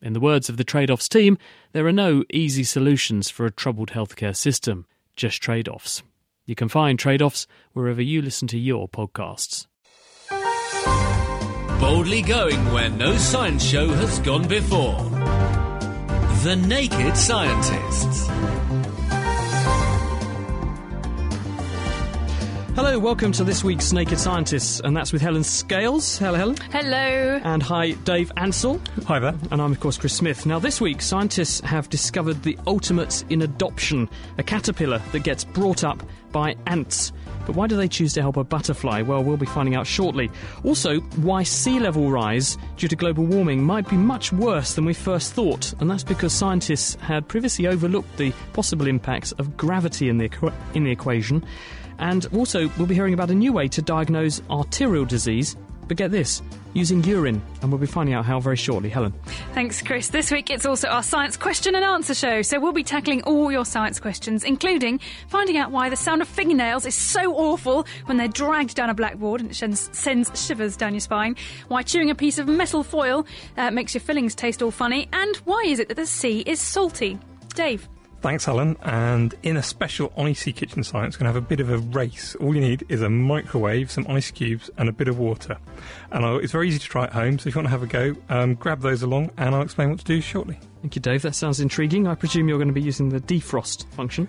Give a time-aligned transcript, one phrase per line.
[0.00, 1.36] In the words of the Trade Offs team,
[1.72, 6.04] there are no easy solutions for a troubled healthcare system, just trade offs.
[6.46, 9.66] You can find Trade Offs wherever you listen to your podcasts.
[11.80, 14.98] Boldly going where no science show has gone before.
[16.44, 18.28] The Naked Scientists.
[22.78, 26.16] Hello, welcome to this week's Naked Scientists, and that's with Helen Scales.
[26.16, 26.56] Hello, Helen.
[26.70, 27.40] Hello.
[27.42, 28.80] And hi, Dave Ansell.
[29.04, 29.34] Hi there.
[29.50, 30.46] And I'm, of course, Chris Smith.
[30.46, 35.82] Now, this week, scientists have discovered the ultimate in adoption a caterpillar that gets brought
[35.82, 37.10] up by ants.
[37.48, 39.00] But why do they choose to help a butterfly?
[39.00, 40.30] Well, we'll be finding out shortly.
[40.64, 44.92] Also, why sea level rise due to global warming might be much worse than we
[44.92, 50.18] first thought, and that's because scientists had previously overlooked the possible impacts of gravity in
[50.18, 51.42] the, in the equation.
[51.98, 55.56] And also, we'll be hearing about a new way to diagnose arterial disease.
[55.88, 56.42] But get this,
[56.74, 58.90] using urine, and we'll be finding out how very shortly.
[58.90, 59.14] Helen.
[59.54, 60.08] Thanks, Chris.
[60.08, 63.50] This week it's also our science question and answer show, so we'll be tackling all
[63.50, 68.18] your science questions, including finding out why the sound of fingernails is so awful when
[68.18, 71.34] they're dragged down a blackboard and it sends, sends shivers down your spine,
[71.68, 73.26] why chewing a piece of metal foil
[73.56, 76.60] uh, makes your fillings taste all funny, and why is it that the sea is
[76.60, 77.18] salty.
[77.54, 77.88] Dave.
[78.20, 78.76] Thanks, Helen.
[78.82, 81.78] And in a special icy kitchen science, we're going to have a bit of a
[81.78, 82.34] race.
[82.36, 85.56] All you need is a microwave, some ice cubes, and a bit of water.
[86.10, 87.82] And I'll, it's very easy to try at home, so if you want to have
[87.84, 90.58] a go, um, grab those along, and I'll explain what to do shortly.
[90.82, 91.22] Thank you, Dave.
[91.22, 92.08] That sounds intriguing.
[92.08, 94.28] I presume you're going to be using the defrost function.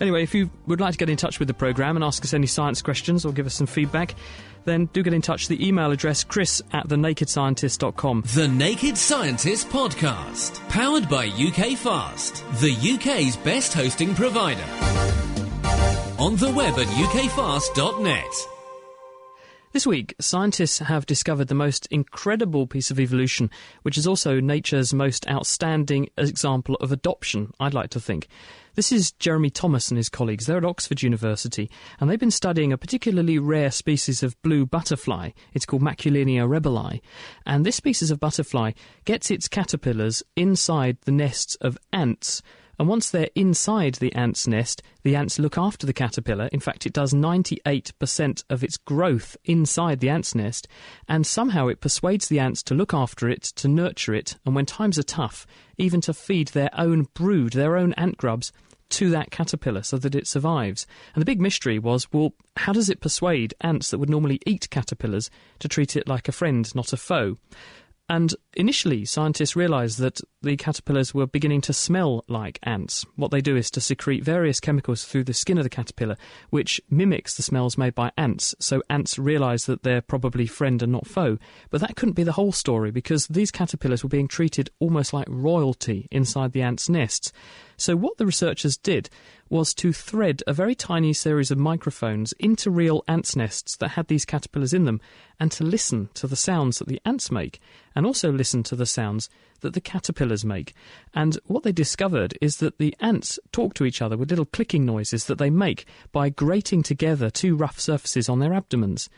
[0.00, 2.34] Anyway, if you would like to get in touch with the programme and ask us
[2.34, 4.16] any science questions or give us some feedback,
[4.64, 5.48] then do get in touch.
[5.48, 8.24] The email address chris at thenakedscientist.com.
[8.34, 10.66] The Naked Scientist Podcast.
[10.68, 14.64] Powered by UK Fast, the UK's best hosting provider.
[16.18, 18.48] On the web at ukfast.net.
[19.72, 23.50] This week, scientists have discovered the most incredible piece of evolution,
[23.82, 28.28] which is also nature's most outstanding example of adoption, I'd like to think.
[28.74, 30.46] This is Jeremy Thomas and his colleagues.
[30.46, 31.70] They're at Oxford University,
[32.00, 35.30] and they've been studying a particularly rare species of blue butterfly.
[35.52, 37.00] It's called Maculinea rebeli.
[37.46, 38.72] And this species of butterfly
[39.04, 42.42] gets its caterpillars inside the nests of ants.
[42.76, 46.48] And once they're inside the ant's nest, the ants look after the caterpillar.
[46.52, 50.66] In fact, it does 98% of its growth inside the ant's nest.
[51.08, 54.66] And somehow it persuades the ants to look after it, to nurture it, and when
[54.66, 55.46] times are tough,
[55.78, 58.52] even to feed their own brood, their own ant grubs,
[58.94, 60.86] to that caterpillar so that it survives.
[61.14, 64.70] And the big mystery was well, how does it persuade ants that would normally eat
[64.70, 67.36] caterpillars to treat it like a friend, not a foe?
[68.08, 73.06] And initially, scientists realized that the caterpillars were beginning to smell like ants.
[73.16, 76.16] What they do is to secrete various chemicals through the skin of the caterpillar,
[76.50, 78.54] which mimics the smells made by ants.
[78.58, 81.38] So ants realize that they're probably friend and not foe.
[81.70, 85.26] But that couldn't be the whole story because these caterpillars were being treated almost like
[85.30, 87.32] royalty inside the ants' nests.
[87.76, 89.10] So, what the researchers did
[89.48, 94.08] was to thread a very tiny series of microphones into real ants' nests that had
[94.08, 95.00] these caterpillars in them
[95.38, 97.60] and to listen to the sounds that the ants make
[97.94, 99.28] and also listen to the sounds
[99.60, 100.74] that the caterpillars make.
[101.14, 104.84] And what they discovered is that the ants talk to each other with little clicking
[104.84, 109.08] noises that they make by grating together two rough surfaces on their abdomens.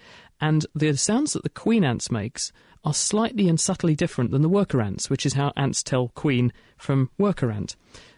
[0.40, 2.52] And the sounds that the queen ants makes
[2.84, 6.52] are slightly and subtly different than the worker ants, which is how ants tell queen
[6.76, 7.75] from worker ant.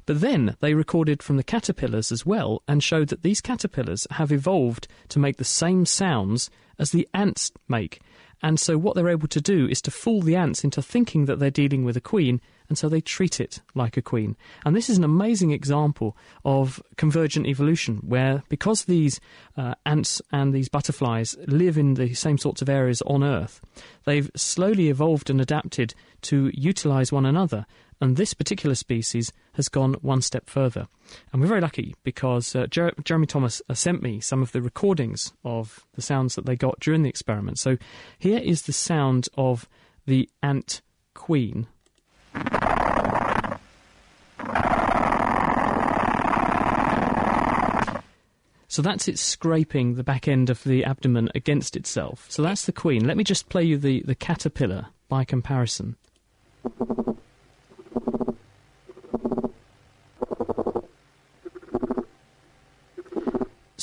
[0.09, 4.33] But then they recorded from the caterpillars as well and showed that these caterpillars have
[4.33, 8.01] evolved to make the same sounds as the ants make.
[8.43, 11.41] And so what they're able to do is to fool the ants into thinking that
[11.41, 12.41] they're dealing with a queen,
[12.71, 14.35] and so they treat it like a queen.
[14.65, 19.21] And this is an amazing example of convergent evolution, where because these
[19.59, 23.61] uh, ants and these butterflies live in the same sorts of areas on Earth,
[24.07, 27.67] they've slowly evolved and adapted to utilize one another
[28.01, 30.87] And this particular species has gone one step further.
[31.33, 34.63] And we're very lucky because uh, Jer- Jeremy Thomas uh, sent me some of the
[34.63, 37.59] recordings of the sounds that they got during the experiment.
[37.59, 37.77] So
[38.19, 39.69] here is the sound of
[40.07, 40.81] the ant
[41.15, 41.67] queen.
[48.71, 52.27] So that's it scraping the back end of the abdomen against itself.
[52.29, 53.07] So that's the queen.
[53.07, 55.97] Let me just play you the, the caterpillar by comparison.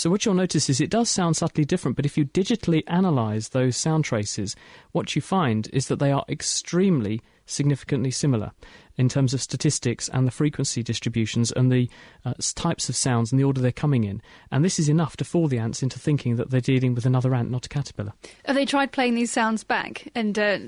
[0.05, 3.49] So what you'll notice is it does sound subtly different, but if you digitally analyze
[3.49, 4.55] those sound traces,
[4.91, 8.51] what you find is that they are extremely significantly similar
[8.97, 11.89] in terms of statistics and the frequency distributions and the
[12.23, 14.21] uh, types of sounds and the order they're coming in.
[14.51, 17.33] And this is enough to fool the ants into thinking that they're dealing with another
[17.33, 18.13] ant, not a caterpillar.
[18.45, 20.07] Have they tried playing these sounds back?
[20.13, 20.59] And uh,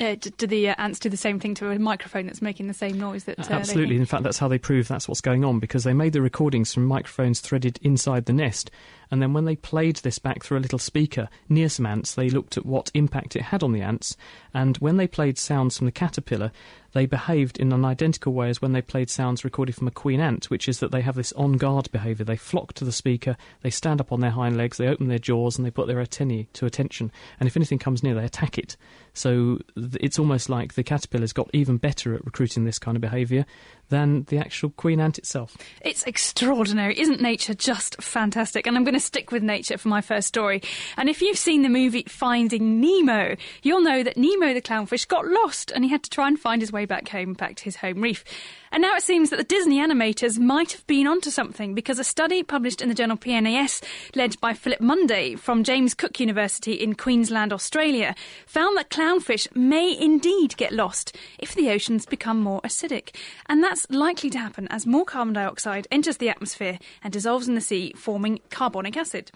[0.00, 2.74] uh, do the uh, ants do the same thing to a microphone that's making the
[2.74, 3.38] same noise that?
[3.38, 3.96] Uh, Absolutely.
[3.96, 6.74] In fact, that's how they prove that's what's going on because they made the recordings
[6.74, 8.70] from microphones threaded inside the nest.
[9.10, 12.30] And then when they played this back through a little speaker near some ants, they
[12.30, 14.16] looked at what impact it had on the ants.
[14.52, 16.52] And when they played sounds from the caterpillar,
[16.94, 20.20] they behaved in an identical way as when they played sounds recorded from a queen
[20.20, 22.24] ant, which is that they have this on guard behaviour.
[22.24, 25.18] They flock to the speaker, they stand up on their hind legs, they open their
[25.18, 27.10] jaws, and they put their antennae to attention.
[27.40, 28.76] And if anything comes near, they attack it.
[29.12, 33.44] So it's almost like the caterpillar's got even better at recruiting this kind of behaviour
[33.88, 35.56] than the actual queen ant itself.
[35.80, 36.98] It's extraordinary.
[36.98, 38.66] Isn't nature just fantastic?
[38.66, 40.62] And I'm going to stick with nature for my first story.
[40.96, 45.26] And if you've seen the movie Finding Nemo, you'll know that Nemo the clownfish got
[45.26, 47.76] lost and he had to try and find his way back home, back to his
[47.76, 48.24] home reef.
[48.74, 52.04] And now it seems that the Disney animators might have been onto something because a
[52.04, 53.80] study published in the journal PNAS,
[54.16, 58.16] led by Philip Munday from James Cook University in Queensland, Australia,
[58.46, 63.14] found that clownfish may indeed get lost if the oceans become more acidic.
[63.46, 67.54] And that's likely to happen as more carbon dioxide enters the atmosphere and dissolves in
[67.54, 69.30] the sea, forming carbonic acid.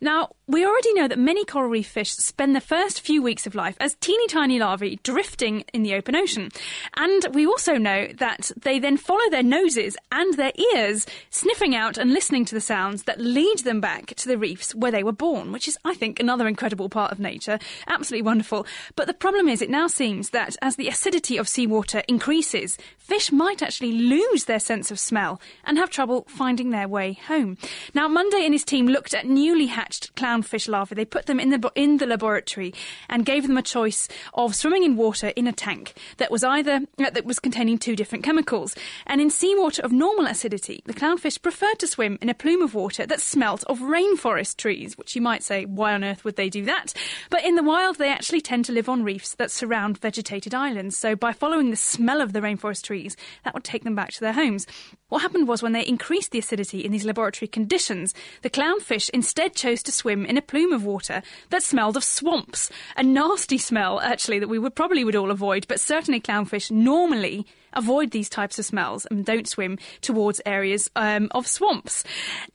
[0.00, 3.54] Now, we already know that many coral reef fish spend the first few weeks of
[3.54, 6.50] life as teeny tiny larvae drifting in the open ocean.
[6.96, 11.98] And we also know that they then follow their noses and their ears, sniffing out
[11.98, 15.12] and listening to the sounds that lead them back to the reefs where they were
[15.12, 17.58] born, which is, I think, another incredible part of nature.
[17.88, 18.66] Absolutely wonderful.
[18.94, 23.32] But the problem is, it now seems that as the acidity of seawater increases, fish
[23.32, 27.56] might actually lose their sense of smell and have trouble finding their way home.
[27.94, 30.94] Now, Munday and his team looked at newly hatched clownfish larvae.
[30.94, 32.74] They put them in the in the laboratory
[33.08, 36.80] and gave them a choice of swimming in water in a tank that was either
[36.98, 38.74] uh, that was containing two different chemicals.
[39.06, 42.74] And in seawater of normal acidity, the clownfish preferred to swim in a plume of
[42.74, 44.96] water that smelt of rainforest trees.
[44.98, 46.92] Which you might say, why on earth would they do that?
[47.30, 50.96] But in the wild, they actually tend to live on reefs that surround vegetated islands.
[50.96, 54.20] So by following the smell of the rainforest trees, that would take them back to
[54.20, 54.66] their homes.
[55.08, 58.12] What happened was when they increased the acidity in these laboratory conditions,
[58.42, 62.70] the clownfish instead chose to swim in a plume of water that smelled of swamps.
[62.96, 67.46] A nasty smell, actually, that we would probably would all avoid, but certainly clownfish normally
[67.76, 72.02] avoid these types of smells and don't swim towards areas um, of swamps.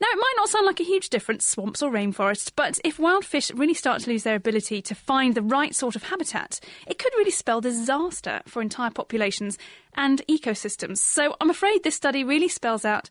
[0.00, 3.24] Now, it might not sound like a huge difference, swamps or rainforests, but if wild
[3.24, 6.98] fish really start to lose their ability to find the right sort of habitat, it
[6.98, 9.58] could really spell disaster for entire populations
[9.94, 10.98] and ecosystems.
[10.98, 13.08] So I'm afraid this study really spells out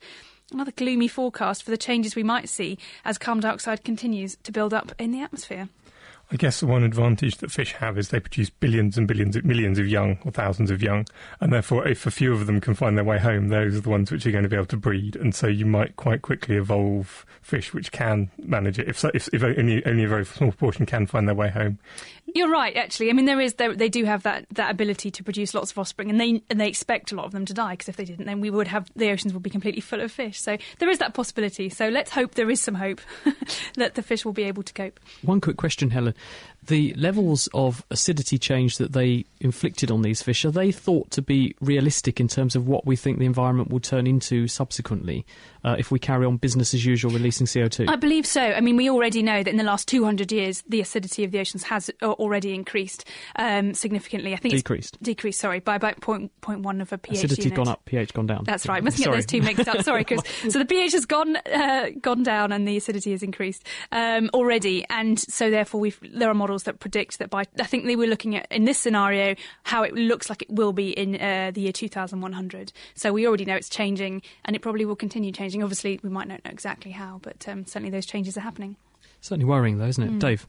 [0.51, 4.73] another gloomy forecast for the changes we might see as carbon dioxide continues to build
[4.73, 5.69] up in the atmosphere.
[6.31, 9.43] I guess the one advantage that fish have is they produce billions and billions, of
[9.43, 11.05] millions of young or thousands of young,
[11.41, 13.89] and therefore, if a few of them can find their way home, those are the
[13.89, 15.17] ones which are going to be able to breed.
[15.17, 18.87] And so, you might quite quickly evolve fish which can manage it.
[18.87, 21.79] If so, if, if only only a very small portion can find their way home,
[22.33, 23.09] You're right, actually.
[23.09, 25.77] I mean, there is there, they do have that, that ability to produce lots of
[25.77, 28.05] offspring, and they and they expect a lot of them to die because if they
[28.05, 30.39] didn't, then we would have the oceans would be completely full of fish.
[30.39, 31.69] So there is that possibility.
[31.69, 33.01] So let's hope there is some hope
[33.75, 34.99] that the fish will be able to cope.
[35.23, 36.13] One quick question, Helen.
[36.67, 41.21] The levels of acidity change that they inflicted on these fish, are they thought to
[41.21, 45.25] be realistic in terms of what we think the environment will turn into subsequently
[45.63, 47.89] uh, if we carry on business as usual releasing CO2?
[47.89, 48.41] I believe so.
[48.41, 51.39] I mean, we already know that in the last 200 years, the acidity of the
[51.39, 53.05] oceans has uh, already increased
[53.37, 54.33] um, significantly.
[54.33, 54.95] I think Decreased.
[54.95, 55.39] it's decreased.
[55.39, 57.57] Sorry, by about point, point one of a pH Acidity's unit.
[57.57, 58.43] gone up, pH gone down.
[58.43, 58.83] That's right.
[58.83, 59.15] Mustn't Sorry.
[59.15, 59.81] get those two mixed up.
[59.83, 60.21] Sorry, Chris.
[60.49, 64.85] So the pH has gone uh, gone down and the acidity has increased um, already,
[64.91, 68.07] and so therefore we've, there are models that predict that by I think they were
[68.07, 71.61] looking at in this scenario how it looks like it will be in uh, the
[71.61, 72.71] year 2100.
[72.95, 75.63] So we already know it's changing, and it probably will continue changing.
[75.63, 78.75] Obviously, we might not know exactly how, but um, certainly those changes are happening.
[79.21, 80.11] Certainly worrying, though, isn't it?
[80.11, 80.19] Mm.
[80.19, 80.47] Dave?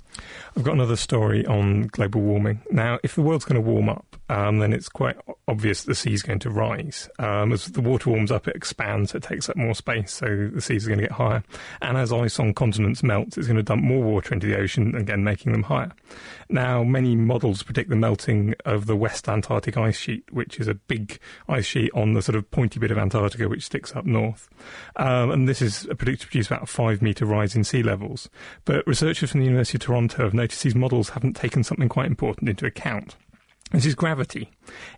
[0.57, 2.63] I've got another story on global warming.
[2.71, 6.15] Now, if the world's going to warm up, um, then it's quite obvious the sea
[6.15, 7.07] is going to rise.
[7.19, 10.63] Um, as the water warms up, it expands, it takes up more space, so the
[10.63, 11.45] seas are going to get higher.
[11.83, 14.95] And as ice on continents melts, it's going to dump more water into the ocean,
[14.95, 15.93] again making them higher.
[16.49, 20.75] Now, many models predict the melting of the West Antarctic ice sheet, which is a
[20.75, 24.49] big ice sheet on the sort of pointy bit of Antarctica which sticks up north.
[24.97, 28.31] Um, and this is predicted to produce about a five metre rise in sea levels.
[28.65, 32.07] But researchers from the University of Toronto have noticed these models haven't taken something quite
[32.07, 33.17] important into account.
[33.73, 34.51] This is gravity.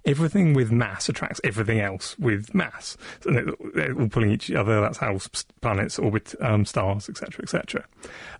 [0.04, 2.96] Everything with mass attracts everything else with mass.
[3.20, 3.30] So
[3.74, 4.80] they're all pulling each other.
[4.80, 5.18] That's how
[5.60, 7.84] planets orbit um, stars, etc., etc.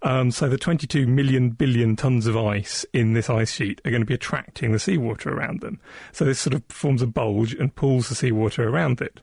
[0.02, 4.02] Um, so the 22 million billion tons of ice in this ice sheet are going
[4.02, 5.78] to be attracting the seawater around them.
[6.10, 9.20] So this sort of forms a bulge and pulls the seawater around it.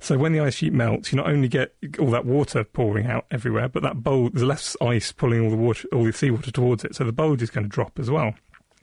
[0.00, 3.26] So when the ice sheet melts, you not only get all that water pouring out
[3.30, 6.84] everywhere, but that bulge, there's less ice pulling all the water, all the seawater towards
[6.84, 6.94] it.
[6.94, 8.34] So the bulge is going to drop as well.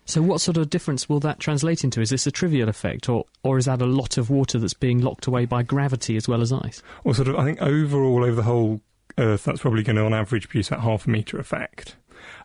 [0.05, 2.01] So, what sort of difference will that translate into?
[2.01, 4.99] Is this a trivial effect, or, or is that a lot of water that's being
[4.99, 6.81] locked away by gravity as well as ice?
[7.03, 8.81] Well, sort of, I think overall over the whole
[9.17, 11.95] Earth, that's probably going to, on average, produce about half a metre effect.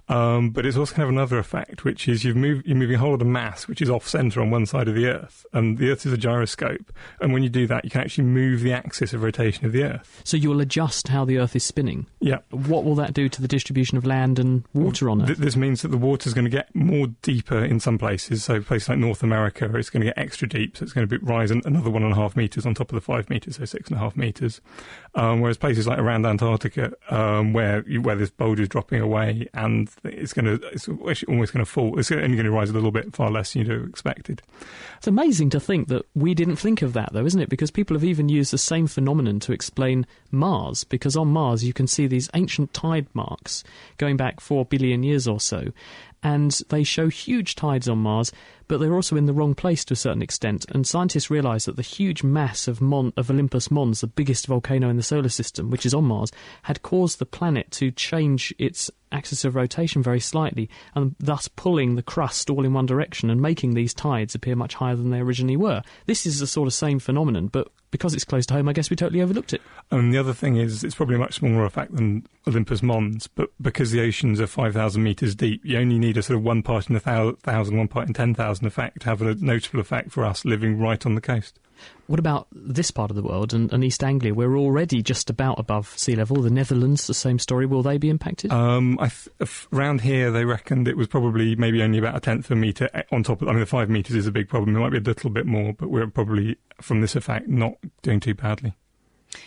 [0.08, 2.94] Um, but it's also going to have another effect, which is you've moved, you're moving
[2.94, 5.44] a whole lot of mass, which is off center on one side of the Earth,
[5.52, 6.92] and the Earth is a gyroscope.
[7.20, 9.82] And when you do that, you can actually move the axis of rotation of the
[9.82, 10.22] Earth.
[10.22, 12.06] So you will adjust how the Earth is spinning.
[12.20, 12.38] Yeah.
[12.50, 15.26] What will that do to the distribution of land and water on Earth?
[15.26, 18.44] Th- this means that the water is going to get more deeper in some places.
[18.44, 21.18] So places like North America, it's going to get extra deep, so it's going to
[21.18, 23.64] be, rise another one and a half meters on top of the five meters, so
[23.64, 24.60] six and a half meters.
[25.16, 29.48] Um, whereas places like around Antarctica, um, where you, where this bulge is dropping away
[29.54, 30.88] and it's going to it's
[31.24, 31.98] almost going to fall.
[31.98, 34.42] It's only going to rise a little bit, far less than you'd have expected.
[34.98, 37.48] It's amazing to think that we didn't think of that, though, isn't it?
[37.48, 40.84] Because people have even used the same phenomenon to explain Mars.
[40.84, 43.64] Because on Mars, you can see these ancient tide marks
[43.98, 45.72] going back four billion years or so,
[46.26, 48.32] and they show huge tides on Mars
[48.68, 50.66] but they're also in the wrong place to a certain extent.
[50.70, 54.88] And scientists realise that the huge mass of, Mon- of Olympus Mons, the biggest volcano
[54.88, 58.90] in the solar system, which is on Mars, had caused the planet to change its
[59.12, 63.40] axis of rotation very slightly, and thus pulling the crust all in one direction and
[63.40, 65.82] making these tides appear much higher than they originally were.
[66.06, 68.90] This is the sort of same phenomenon, but because it's close to home, I guess
[68.90, 69.62] we totally overlooked it.
[69.90, 73.50] And the other thing is, it's probably a much smaller effect than Olympus Mons, but
[73.60, 76.88] because the oceans are 5,000 metres deep, you only need a sort of one part
[76.88, 80.44] in a thousand, one part in 10,000 effect to have a notable effect for us
[80.44, 81.58] living right on the coast.
[82.06, 84.32] What about this part of the world and, and, East Anglia?
[84.32, 86.40] We're already just about above sea level.
[86.40, 87.66] The Netherlands, the same story.
[87.66, 88.52] Will they be impacted?
[88.52, 92.52] Um, th- around here, they reckoned it was probably maybe only about a tenth of
[92.52, 93.48] a metre on top of.
[93.48, 94.76] I mean, the five metres is a big problem.
[94.76, 98.20] It might be a little bit more, but we're probably from this effect not doing
[98.20, 98.74] too badly.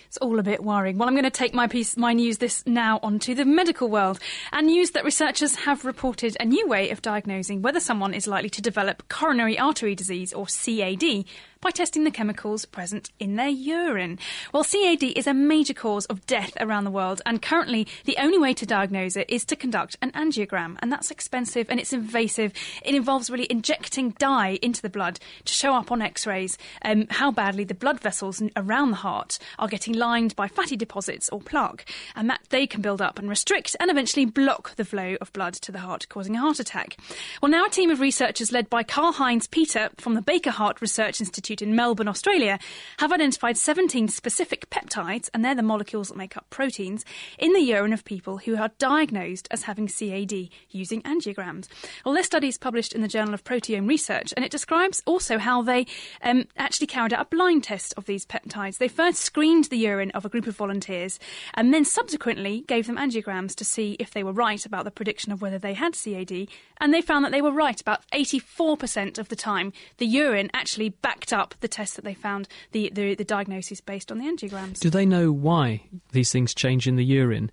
[0.09, 0.97] It's all a bit worrying.
[0.97, 4.17] Well, I'm going to take my piece, my news this now onto the medical world
[4.51, 8.49] and news that researchers have reported a new way of diagnosing whether someone is likely
[8.49, 11.25] to develop coronary artery disease or CAD
[11.61, 14.17] by testing the chemicals present in their urine.
[14.53, 18.39] Well, CAD is a major cause of death around the world, and currently the only
[18.39, 22.53] way to diagnose it is to conduct an angiogram, and that's expensive and it's invasive.
[22.83, 27.07] It involves really injecting dye into the blood to show up on x rays um,
[27.09, 31.41] how badly the blood vessels around the heart are getting lined by fatty deposits or
[31.41, 35.33] plaque, and that they can build up and restrict and eventually block the flow of
[35.33, 36.97] blood to the heart, causing a heart attack.
[37.41, 40.81] Well, now a team of researchers led by Karl Heinz Peter from the Baker Heart
[40.81, 42.59] Research Institute Institute in Melbourne, Australia,
[42.97, 47.05] have identified 17 specific peptides, and they're the molecules that make up proteins,
[47.37, 51.67] in the urine of people who are diagnosed as having CAD using angiograms.
[52.05, 55.37] Well, this study is published in the Journal of Proteome Research, and it describes also
[55.37, 55.87] how they
[56.21, 58.77] um, actually carried out a blind test of these peptides.
[58.77, 61.19] They first screened the urine of a group of volunteers
[61.53, 65.31] and then subsequently gave them angiograms to see if they were right about the prediction
[65.31, 69.29] of whether they had CAD, and they found that they were right about 84% of
[69.29, 69.73] the time.
[69.97, 74.11] The urine actually backed up the tests that they found, the, the, the diagnosis based
[74.11, 74.79] on the angiograms.
[74.79, 77.51] Do they know why these things change in the urine?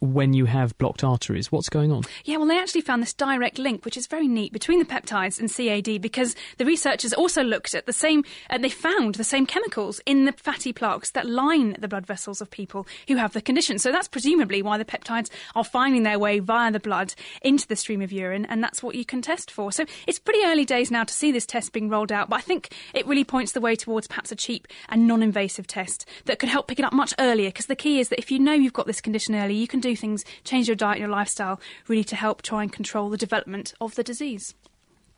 [0.00, 1.52] When you have blocked arteries?
[1.52, 2.04] What's going on?
[2.24, 5.38] Yeah, well, they actually found this direct link, which is very neat, between the peptides
[5.38, 9.46] and CAD because the researchers also looked at the same, and they found the same
[9.46, 13.42] chemicals in the fatty plaques that line the blood vessels of people who have the
[13.42, 13.78] condition.
[13.78, 17.76] So that's presumably why the peptides are finding their way via the blood into the
[17.76, 19.70] stream of urine, and that's what you can test for.
[19.70, 22.42] So it's pretty early days now to see this test being rolled out, but I
[22.42, 26.38] think it really points the way towards perhaps a cheap and non invasive test that
[26.38, 28.54] could help pick it up much earlier because the key is that if you know
[28.54, 31.60] you've got this condition early, you can do do things, change your diet, your lifestyle,
[31.88, 34.54] really to help try and control the development of the disease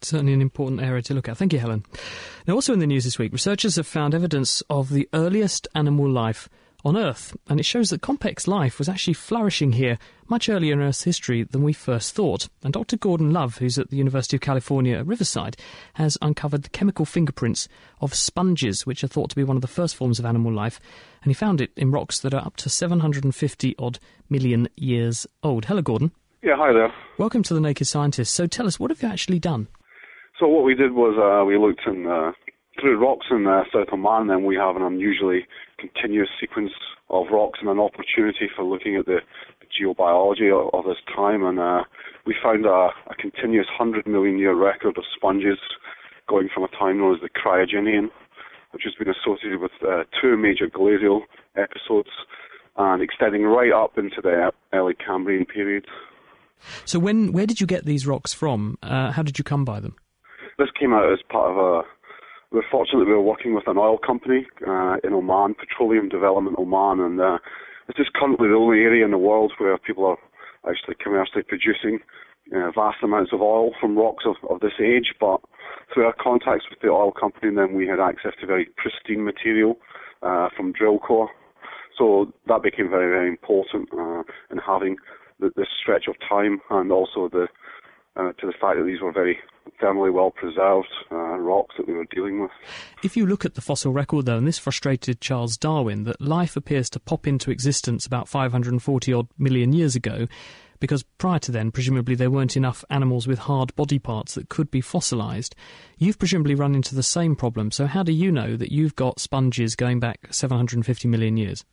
[0.05, 1.37] certainly an important area to look at.
[1.37, 1.85] Thank you, Helen.
[2.47, 6.11] Now, also in the news this week, researchers have found evidence of the earliest animal
[6.11, 6.49] life
[6.85, 9.99] on Earth, and it shows that complex life was actually flourishing here
[10.29, 12.49] much earlier in Earth's history than we first thought.
[12.65, 12.97] And Dr.
[12.97, 15.57] Gordon Love, who's at the University of California at Riverside,
[15.95, 17.69] has uncovered the chemical fingerprints
[18.01, 20.81] of sponges, which are thought to be one of the first forms of animal life,
[21.23, 23.99] and he found it in rocks that are up to 750 odd
[24.29, 25.67] million years old.
[25.67, 26.13] Hello, Gordon.
[26.43, 26.93] Yeah, hi there.
[27.19, 28.35] Welcome to the Naked Scientist.
[28.35, 29.69] So tell us, what have you actually done?
[30.41, 32.33] So what we did was uh, we looked in uh,
[32.81, 35.47] through rocks in uh, South Oman, and we have an unusually
[35.79, 36.73] continuous sequence
[37.11, 39.19] of rocks and an opportunity for looking at the,
[39.61, 41.45] the geobiology of, of, this time.
[41.45, 41.85] And uh,
[42.27, 45.59] we found a, a continuous 100 million year record of sponges
[46.29, 48.09] going from a time known as the Cryogenian,
[48.71, 51.23] which has been associated with uh, two major glacial
[51.57, 52.11] episodes
[52.77, 55.85] and extending right up into the early Cambrian period.
[56.85, 58.79] So, when where did you get these rocks from?
[58.83, 59.97] Uh, how did you come by them?
[60.59, 61.83] This came out as part of a
[62.53, 67.01] we're fortunate we were working with an oil company uh, in Oman, Petroleum Development Oman,
[67.01, 67.39] and uh,
[67.97, 70.19] just currently the only area in the world where people are
[70.71, 71.99] actually commercially producing
[72.55, 75.15] uh, vast amounts of oil from rocks of, of this age.
[75.19, 75.41] But
[75.93, 79.79] through our contacts with the oil company, then we had access to very pristine material
[80.23, 81.31] uh, from drill core.
[81.99, 84.97] So that became very, very important uh, in having
[85.41, 87.49] the, this stretch of time and also the
[88.17, 89.39] uh, to the fact that these were very
[89.81, 92.51] thermally well preserved uh, rocks that we were dealing with.
[93.03, 96.57] If you look at the fossil record, though, and this frustrated Charles Darwin, that life
[96.57, 100.27] appears to pop into existence about 540 odd million years ago,
[100.81, 104.71] because prior to then, presumably, there weren't enough animals with hard body parts that could
[104.71, 105.55] be fossilised.
[105.97, 109.21] You've presumably run into the same problem, so how do you know that you've got
[109.21, 111.65] sponges going back 750 million years?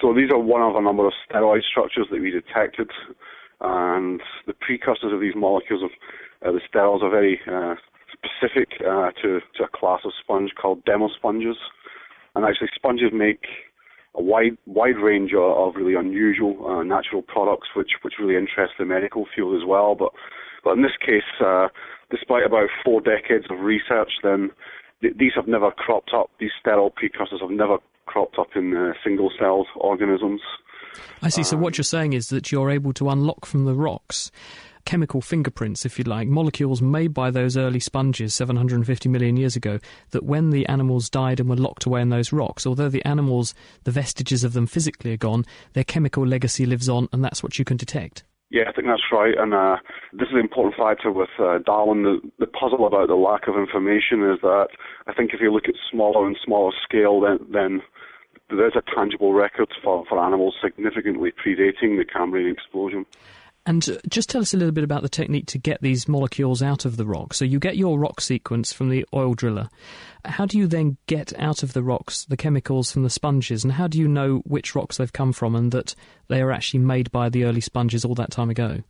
[0.00, 2.90] So these are one of a number of steroid structures that we detected
[3.60, 5.90] and the precursors of these molecules of
[6.46, 7.74] uh, the sterols are very uh,
[8.12, 11.56] specific uh, to, to a class of sponge called demosponges.
[12.34, 13.44] And actually, sponges make
[14.14, 18.84] a wide wide range of, really unusual uh, natural products, which which really interest the
[18.84, 19.94] medical field as well.
[19.94, 20.12] But
[20.62, 21.68] but in this case, uh,
[22.10, 24.50] despite about four decades of research, then
[25.02, 26.30] th- these have never cropped up.
[26.40, 30.40] These sterol precursors have never cropped up in uh, single celled organisms.
[31.22, 31.42] I see.
[31.42, 34.30] So what you're saying is that you're able to unlock from the rocks
[34.84, 39.78] chemical fingerprints, if you like, molecules made by those early sponges 750 million years ago,
[40.10, 43.54] that when the animals died and were locked away in those rocks, although the animals,
[43.84, 47.58] the vestiges of them physically are gone, their chemical legacy lives on, and that's what
[47.58, 48.24] you can detect.
[48.50, 49.34] Yeah, I think that's right.
[49.36, 49.76] And uh,
[50.12, 52.04] this is an important factor with uh, Darwin.
[52.04, 54.68] The, the puzzle about the lack of information is that
[55.08, 57.82] I think if you look at smaller and smaller scale, then, then
[58.56, 63.06] there's a tangible record for, for animals significantly predating the Cambrian explosion.
[63.66, 66.84] And just tell us a little bit about the technique to get these molecules out
[66.84, 67.32] of the rock.
[67.32, 69.70] So you get your rock sequence from the oil driller.
[70.26, 73.64] How do you then get out of the rocks the chemicals from the sponges?
[73.64, 75.94] And how do you know which rocks they've come from and that
[76.28, 78.82] they are actually made by the early sponges all that time ago?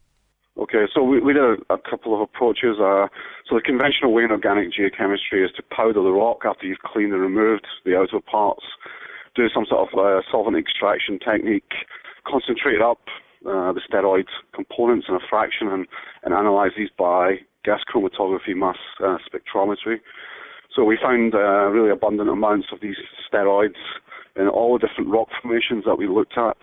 [0.57, 2.77] Okay, so we, we did a, a, couple of approaches.
[2.81, 3.07] Uh,
[3.49, 7.13] so the conventional way in organic geochemistry is to powder the rock after you've cleaned
[7.13, 8.65] and removed the outer parts
[9.35, 11.73] do some sort of uh, solvent extraction technique,
[12.27, 13.01] concentrate up
[13.47, 15.87] uh, the steroid components in a fraction and,
[16.23, 19.97] and analyze these by gas chromatography mass uh, spectrometry.
[20.75, 22.97] So we found uh, really abundant amounts of these
[23.31, 23.81] steroids
[24.37, 26.57] in all the different rock formations that we looked at.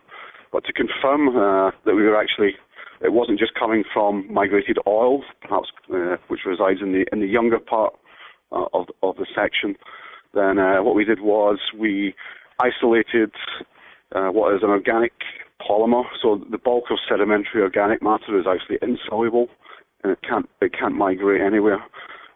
[0.51, 2.55] But to confirm uh, that we were actually,
[3.01, 7.27] it wasn't just coming from migrated oil, perhaps uh, which resides in the in the
[7.27, 7.93] younger part
[8.51, 9.75] of of the section.
[10.33, 12.13] Then what we did was we
[12.61, 13.31] isolated
[14.15, 15.13] uh, what is an organic
[15.61, 16.03] polymer.
[16.21, 19.47] So the bulk of sedimentary organic matter is actually insoluble,
[20.03, 21.83] and it can't it can't migrate anywhere,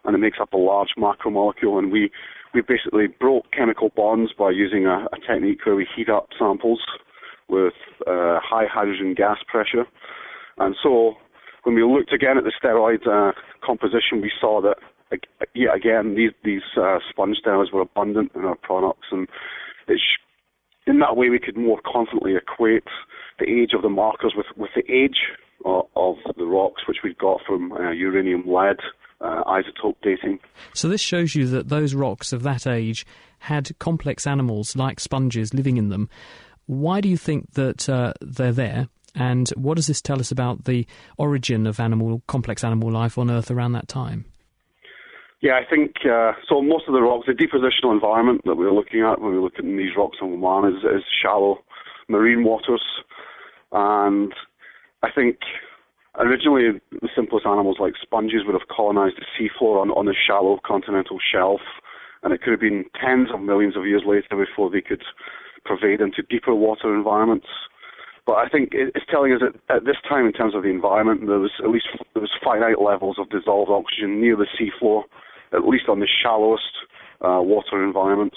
[0.04, 1.78] and it makes up a large macromolecule.
[1.78, 2.10] And we
[2.54, 6.80] we basically broke chemical bonds by using a, a technique where we heat up samples
[7.48, 7.74] with
[8.06, 9.86] uh, high hydrogen gas pressure,
[10.58, 11.14] and so
[11.64, 13.32] when we looked again at the steroid uh,
[13.64, 14.76] composition, we saw that
[15.54, 19.28] yet again these these uh, sponge steroids were abundant in our products, and
[20.86, 22.84] in that way, we could more confidently equate
[23.38, 25.18] the age of the markers with, with the age
[25.64, 28.76] of, of the rocks, which we've got from uh, uranium lead
[29.20, 30.38] uh, isotope dating.
[30.74, 33.06] So, this shows you that those rocks of that age
[33.40, 36.08] had complex animals like sponges living in them.
[36.66, 38.88] Why do you think that uh, they're there?
[39.14, 43.30] And what does this tell us about the origin of animal, complex animal life on
[43.30, 44.26] Earth around that time?
[45.42, 46.62] Yeah, I think uh, so.
[46.62, 49.64] Most of the rocks, the depositional environment that we're looking at when we look at
[49.64, 51.58] these rocks on Oman is, is shallow
[52.08, 52.82] marine waters,
[53.70, 54.32] and
[55.02, 55.36] I think
[56.18, 60.58] originally the simplest animals like sponges would have colonized the seafloor on, on the shallow
[60.64, 61.60] continental shelf,
[62.22, 65.02] and it could have been tens of millions of years later before they could
[65.66, 67.46] pervade into deeper water environments.
[68.24, 71.28] But I think it's telling us that at this time, in terms of the environment,
[71.28, 75.04] there was at least there was finite levels of dissolved oxygen near the seafloor,
[75.56, 76.62] at least on the shallowest
[77.22, 78.36] uh, water environments.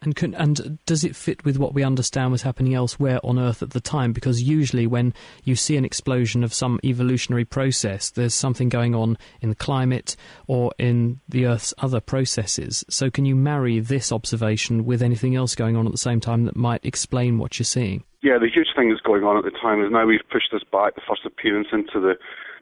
[0.00, 3.64] And can, and does it fit with what we understand was happening elsewhere on Earth
[3.64, 4.12] at the time?
[4.12, 9.18] Because usually, when you see an explosion of some evolutionary process, there's something going on
[9.40, 10.14] in the climate
[10.46, 12.84] or in the Earth's other processes.
[12.88, 16.44] So, can you marry this observation with anything else going on at the same time
[16.44, 18.04] that might explain what you're seeing?
[18.22, 20.64] Yeah, the huge thing that's going on at the time is now we've pushed this
[20.70, 22.14] back, the first appearance, into the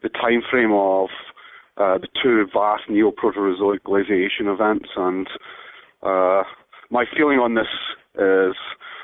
[0.03, 1.09] the time frame of
[1.77, 5.29] uh, the two vast Neoproterozoic glaciation events and.
[6.03, 6.43] Uh,
[6.91, 7.67] my feeling on this
[8.15, 8.55] is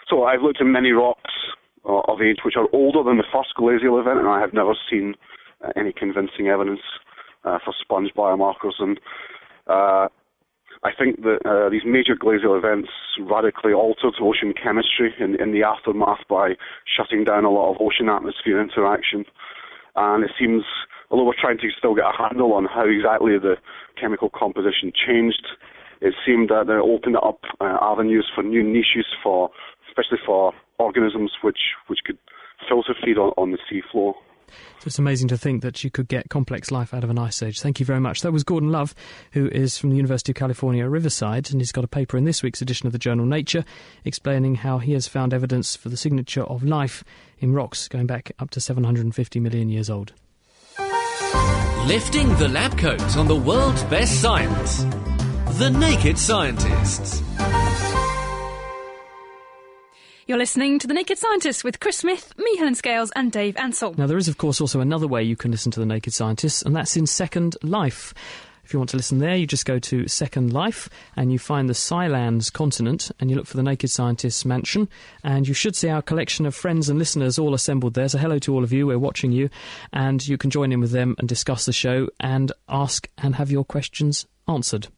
[0.08, 1.32] so I've looked at many rocks
[1.84, 4.74] uh, of age which are older than the first glacial event, and I have never
[4.90, 5.14] seen
[5.64, 6.80] uh, any convincing evidence
[7.44, 8.78] uh, for sponge biomarkers.
[8.78, 9.00] And
[9.68, 12.88] I think that these major glacial events
[13.20, 16.54] radically altered ocean chemistry in, in the aftermath by
[16.86, 19.24] shutting down a lot of ocean atmosphere interaction.
[19.94, 20.64] And it seems,
[21.12, 23.56] although we're trying to still get a handle on how exactly the
[24.00, 25.46] chemical composition changed,
[26.00, 29.50] it seemed that they opened up uh, avenues for new niches for,
[29.88, 32.18] especially for organisms which which could
[32.68, 34.14] filter feed on, on the seafloor.
[34.48, 37.42] So it's amazing to think that you could get complex life out of an ice
[37.42, 37.60] age.
[37.60, 38.20] Thank you very much.
[38.20, 38.94] That was Gordon Love,
[39.32, 42.42] who is from the University of California, Riverside, and he's got a paper in this
[42.42, 43.64] week's edition of the journal Nature
[44.04, 47.02] explaining how he has found evidence for the signature of life
[47.38, 50.12] in rocks going back up to 750 million years old.
[51.86, 54.84] Lifting the lab coat on the world's best science.
[55.58, 57.20] The Naked Scientists.
[60.28, 63.94] You're listening to The Naked Scientists with Chris Smith, me, Helen Scales, and Dave Ansell.
[63.98, 66.62] Now, there is, of course, also another way you can listen to The Naked Scientists,
[66.62, 68.14] and that's in Second Life.
[68.72, 71.68] If you want to listen there, you just go to Second Life and you find
[71.68, 74.88] the SciLands continent and you look for the Naked Scientists mansion.
[75.22, 78.08] And you should see our collection of friends and listeners all assembled there.
[78.08, 78.86] So, hello to all of you.
[78.86, 79.50] We're watching you.
[79.92, 83.50] And you can join in with them and discuss the show and ask and have
[83.50, 84.88] your questions answered.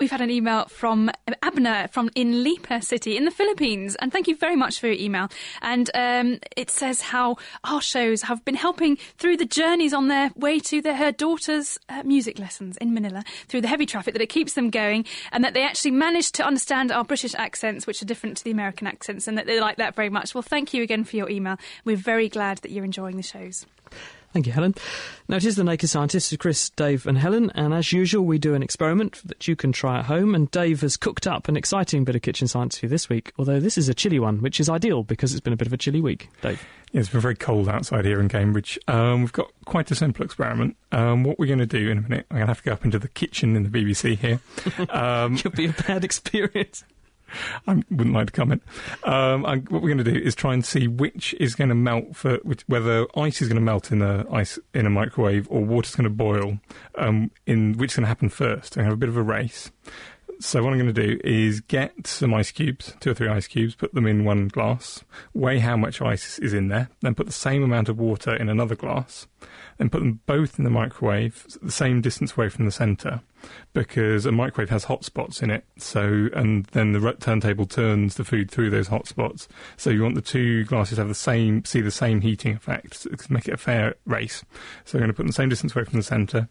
[0.00, 1.10] We've had an email from
[1.42, 4.96] Abner from in Lipa City in the Philippines, and thank you very much for your
[4.96, 5.28] email.
[5.60, 10.30] And um, it says how our shows have been helping through the journeys on their
[10.36, 14.22] way to their, her daughter's uh, music lessons in Manila through the heavy traffic that
[14.22, 18.00] it keeps them going, and that they actually managed to understand our British accents, which
[18.00, 20.34] are different to the American accents, and that they like that very much.
[20.34, 21.58] Well, thank you again for your email.
[21.84, 23.66] We're very glad that you're enjoying the shows.
[24.32, 24.74] Thank you, Helen.
[25.28, 28.54] Now, it is the Naked Scientists, Chris, Dave, and Helen, and as usual, we do
[28.54, 30.36] an experiment that you can try at home.
[30.36, 33.32] And Dave has cooked up an exciting bit of kitchen science for you this week,
[33.38, 35.72] although this is a chilly one, which is ideal because it's been a bit of
[35.72, 36.28] a chilly week.
[36.42, 36.64] Dave.
[36.92, 38.78] Yeah, it's been very cold outside here in Cambridge.
[38.86, 40.76] Um, we've got quite a simple experiment.
[40.92, 42.72] Um, what we're going to do in a minute, I'm going to have to go
[42.72, 44.40] up into the kitchen in the BBC here.
[44.90, 46.84] Um, It'll be a bad experience.
[47.66, 48.62] I wouldn't like to comment.
[49.04, 51.74] Um, I, what we're going to do is try and see which is going to
[51.74, 55.46] melt for which, whether ice is going to melt in a ice in a microwave
[55.50, 56.58] or water's going to boil.
[56.96, 58.78] Um, in which is going to happen first.
[58.78, 59.70] I have a bit of a race.
[60.40, 63.46] So what I'm going to do is get some ice cubes, two or three ice
[63.46, 67.26] cubes, put them in one glass, weigh how much ice is in there, then put
[67.26, 69.26] the same amount of water in another glass,
[69.76, 73.20] then put them both in the microwave, the same distance away from the centre,
[73.72, 75.64] because a microwave has hot spots in it.
[75.78, 79.48] So, and then the turntable turns the food through those hot spots.
[79.76, 83.02] So you want the two glasses to have the same, see the same heating effect
[83.02, 84.44] to make it a fair race.
[84.84, 86.48] So I'm going to put them the same distance away from the centre,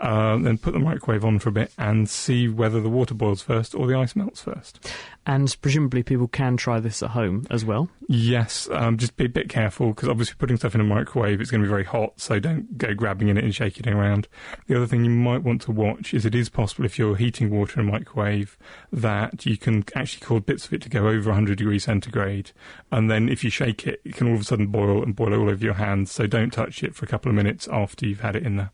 [0.00, 3.42] uh, then put the microwave on for a bit and see whether the water boils
[3.42, 4.90] first or the ice melts first.
[5.26, 7.88] And presumably people can try this at home as well.
[8.08, 11.50] Yes, um, just be a bit careful because obviously putting stuff in a microwave it's
[11.50, 14.28] going to be very hot, so don't go grabbing in it and shaking it around.
[14.66, 17.50] The other thing you might want to watch is it is possible if you're heating
[17.50, 18.56] water in a microwave
[18.92, 22.52] that you can actually cause bits of it to go over 100 degrees centigrade,
[22.90, 25.34] and then if you shake it, it can all of a sudden boil and boil
[25.34, 26.10] all over your hands.
[26.10, 28.70] So don't touch it for a couple of minutes after you've had it in there.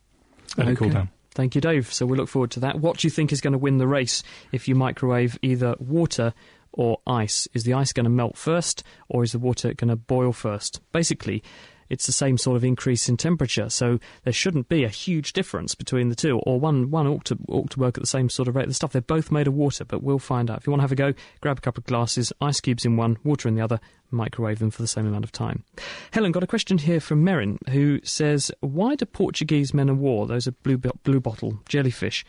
[0.56, 0.72] Let okay.
[0.72, 1.10] it cool down.
[1.32, 1.92] Thank you, Dave.
[1.92, 2.80] So we look forward to that.
[2.80, 6.34] What do you think is going to win the race if you microwave either water
[6.72, 7.46] or ice?
[7.54, 10.80] Is the ice going to melt first, or is the water going to boil first?
[10.92, 11.42] Basically,
[11.88, 13.68] it's the same sort of increase in temperature.
[13.68, 17.38] So there shouldn't be a huge difference between the two, or one one ought to
[17.48, 18.68] ought to work at the same sort of rate.
[18.68, 20.58] The stuff they're both made of water, but we'll find out.
[20.58, 22.96] If you want to have a go, grab a couple of glasses, ice cubes in
[22.96, 25.64] one, water in the other, microwave them for the same amount of time.
[26.12, 30.26] Helen got a question here from Merin, who says, "Why do Portuguese men of war,
[30.26, 32.24] those are blue blue bottle jellyfish,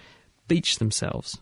[0.48, 1.40] beach themselves?"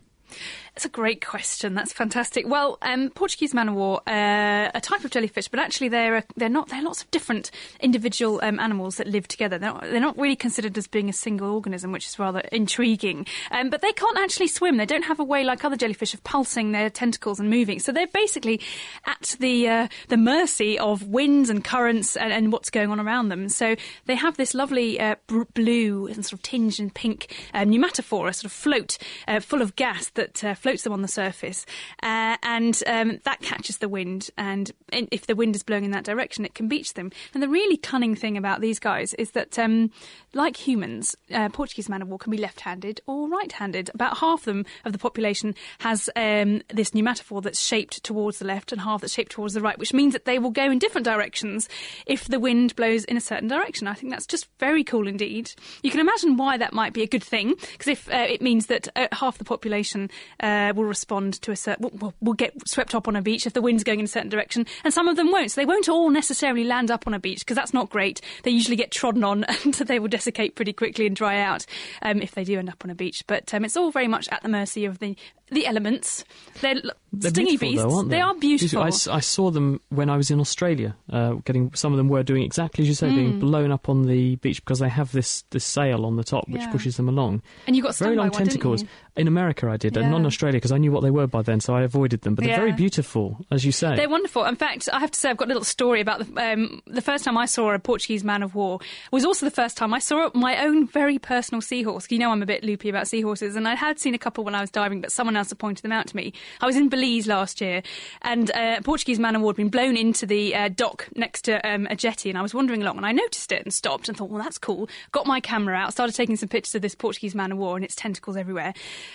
[0.77, 1.73] That's a great question.
[1.73, 2.47] That's fantastic.
[2.47, 6.49] Well, um, Portuguese man o' war, uh, a type of jellyfish, but actually they're they're
[6.49, 6.69] not.
[6.69, 9.57] They're lots of different individual um, animals that live together.
[9.57, 13.25] They're not, they're not really considered as being a single organism, which is rather intriguing.
[13.49, 14.77] Um, but they can't actually swim.
[14.77, 17.79] They don't have a way like other jellyfish of pulsing their tentacles and moving.
[17.79, 18.61] So they're basically
[19.07, 23.29] at the uh, the mercy of winds and currents and, and, what's going on around
[23.29, 23.49] them.
[23.49, 27.71] So they have this lovely uh, b- blue and sort of tinged and pink um,
[27.71, 31.65] pneumatophora sort of float uh, full of gas that uh, floats them on the surface,
[32.03, 34.29] uh, and um, that catches the wind.
[34.37, 37.09] And if the wind is blowing in that direction, it can beach them.
[37.33, 39.91] And the really cunning thing about these guys is that, um,
[40.33, 43.91] like humans, uh, Portuguese man of war can be left-handed or right-handed.
[43.93, 48.73] About half them of the population has um, this pneumatophore that's shaped towards the left,
[48.73, 51.05] and half that's shaped towards the right, which means that they will go in different
[51.05, 51.69] directions
[52.05, 53.87] if the wind blows in a certain direction.
[53.87, 55.49] I think that's just very cool indeed.
[55.81, 58.65] You can imagine why that might be a good thing, because if uh, it means
[58.65, 60.09] that uh, half the population
[60.57, 63.53] uh, will respond to a certain, will, will get swept up on a beach if
[63.53, 65.51] the wind's going in a certain direction, and some of them won't.
[65.51, 68.21] So they won't all necessarily land up on a beach because that's not great.
[68.43, 71.65] They usually get trodden on and they will desiccate pretty quickly and dry out
[72.01, 73.23] um, if they do end up on a beach.
[73.27, 75.15] But um, it's all very much at the mercy of the
[75.49, 76.25] the elements.
[76.61, 76.81] They're,
[77.13, 77.83] They're stingy beasts.
[77.83, 78.17] Though, they?
[78.17, 78.21] they?
[78.21, 78.81] are beautiful.
[78.81, 80.95] I, I, saw them when I was in Australia.
[81.09, 83.15] Uh, getting some of them were doing exactly as you say, mm.
[83.15, 86.47] being blown up on the beach because they have this this sail on the top
[86.49, 86.71] which yeah.
[86.71, 87.41] pushes them along.
[87.65, 88.83] And you got very long one, tentacles.
[89.15, 90.03] In America, I did, yeah.
[90.03, 92.21] and not in Australia because I knew what they were by then, so I avoided
[92.21, 92.35] them.
[92.35, 92.59] But they're yeah.
[92.59, 93.95] very beautiful, as you say.
[93.95, 94.45] They're wonderful.
[94.45, 97.01] In fact, I have to say, I've got a little story about the, um, the
[97.01, 98.79] first time I saw a Portuguese man of war.
[99.11, 102.05] Was also the first time I saw my own very personal seahorse.
[102.11, 104.53] You know, I'm a bit loopy about seahorses, and I had seen a couple when
[104.53, 106.33] I was diving, but someone else had pointed them out to me.
[106.61, 107.81] I was in Belize last year,
[108.21, 111.65] and uh, Portuguese man of war had been blown into the uh, dock next to
[111.67, 114.17] um, a jetty, and I was wandering along, and I noticed it and stopped and
[114.17, 114.89] thought, well, that's cool.
[115.11, 117.85] Got my camera out, started taking some pictures of this Portuguese man of war and
[117.85, 118.73] its tentacles everywhere,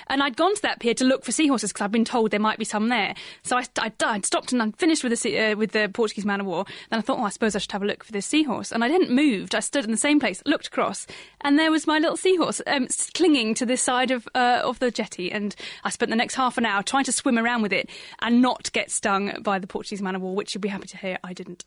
[0.08, 2.40] and I'd gone to that pier to look for seahorses because I'd been told there
[2.40, 3.14] might be some there.
[3.42, 6.40] So I, I, would stopped and I finished with the uh, with the Portuguese man
[6.40, 6.64] of war.
[6.90, 8.84] Then I thought, oh, I suppose I should have a look for this seahorse, and
[8.84, 9.54] I didn't moved.
[9.54, 11.06] I stood in the same place, looked across,
[11.40, 14.90] and there was my little seahorse um, clinging to this side of uh, of the
[14.90, 15.54] jetty, and
[15.84, 17.88] I spent the next half an hour trying to swim around with it
[18.20, 20.96] and not get stung by the Portuguese man of war, which you'll be happy to
[20.96, 21.64] hear I didn't.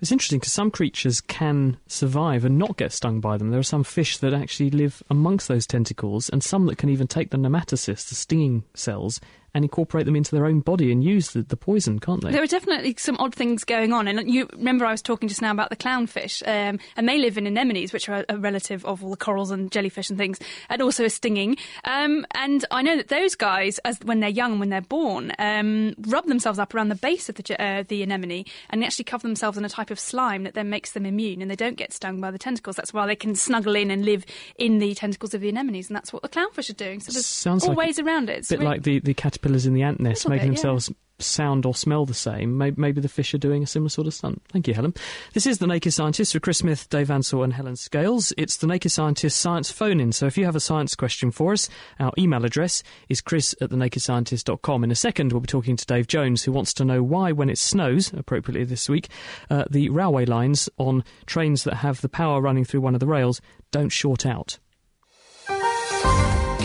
[0.00, 3.50] It's interesting because some creatures can survive and not get stung by them.
[3.50, 7.06] There are some fish that actually live amongst those tentacles, and some that can even
[7.06, 9.20] take the nematocysts, the stinging cells,
[9.54, 12.32] and incorporate them into their own body and use the, the poison, can't they?
[12.32, 14.08] There are definitely some odd things going on.
[14.08, 17.38] And you remember I was talking just now about the clownfish, um, and they live
[17.38, 20.38] in anemones, which are a relative of all the corals and jellyfish and things,
[20.68, 21.56] and also are stinging.
[21.84, 25.94] Um, and I know that those guys, as when they're young, when they're born, um,
[26.08, 29.56] rub themselves up around the base of the, uh, the anemone and actually cover themselves
[29.56, 32.20] in a type of slime that then makes them immune, and they don't get stung
[32.20, 32.74] by the tentacles.
[32.76, 35.96] That's why they can snuggle in and live in the tentacles of the anemones, and
[35.96, 36.98] that's what the clownfish are doing.
[36.98, 38.38] So there's Sounds all like ways around it.
[38.38, 39.14] It's a bit really like the, the
[39.44, 40.62] caterpillars in the ant nest making bit, yeah.
[40.62, 42.58] themselves sound or smell the same.
[42.58, 44.42] Maybe, maybe, the fish are doing a similar sort of stunt.
[44.48, 44.94] Thank you, Helen.
[45.32, 48.32] This is The Naked Scientist with Chris Smith, Dave Ansell and Helen Scales.
[48.36, 50.10] It's The Naked Scientist Science Phone-In.
[50.10, 51.68] So if you have a science question for us,
[52.00, 54.82] our email address is chris at thenakedscientist.com.
[54.82, 57.48] In a second, we'll be talking to Dave Jones, who wants to know why, when
[57.48, 59.08] it snows, appropriately this week,
[59.50, 63.06] uh, the railway lines on trains that have the power running through one of the
[63.06, 64.58] rails don't short out.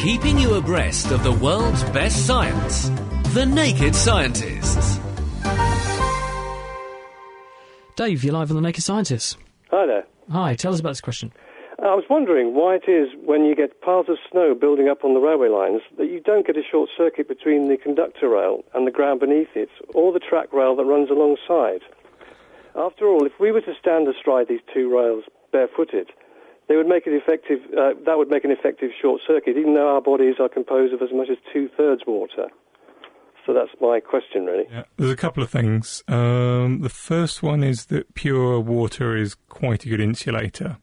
[0.01, 2.87] Keeping you abreast of the world's best science.
[3.33, 4.97] The Naked Scientists.
[7.97, 9.35] Dave, you're live on The Naked Scientists.
[9.71, 10.05] Hi there.
[10.31, 11.33] Hi, tell us about this question.
[11.79, 15.15] I was wondering why it is when you get piles of snow building up on
[15.15, 18.87] the railway lines that you don't get a short circuit between the conductor rail and
[18.87, 21.81] the ground beneath it, or the track rail that runs alongside.
[22.73, 26.07] After all, if we were to stand astride these two rails barefooted,
[26.69, 27.59] they would make it effective.
[27.77, 31.01] Uh, that would make an effective short circuit, even though our bodies are composed of
[31.01, 32.47] as much as two thirds water.
[33.45, 34.65] So that's my question, really.
[34.69, 36.03] Yeah, there's a couple of things.
[36.07, 40.77] Um, the first one is that pure water is quite a good insulator.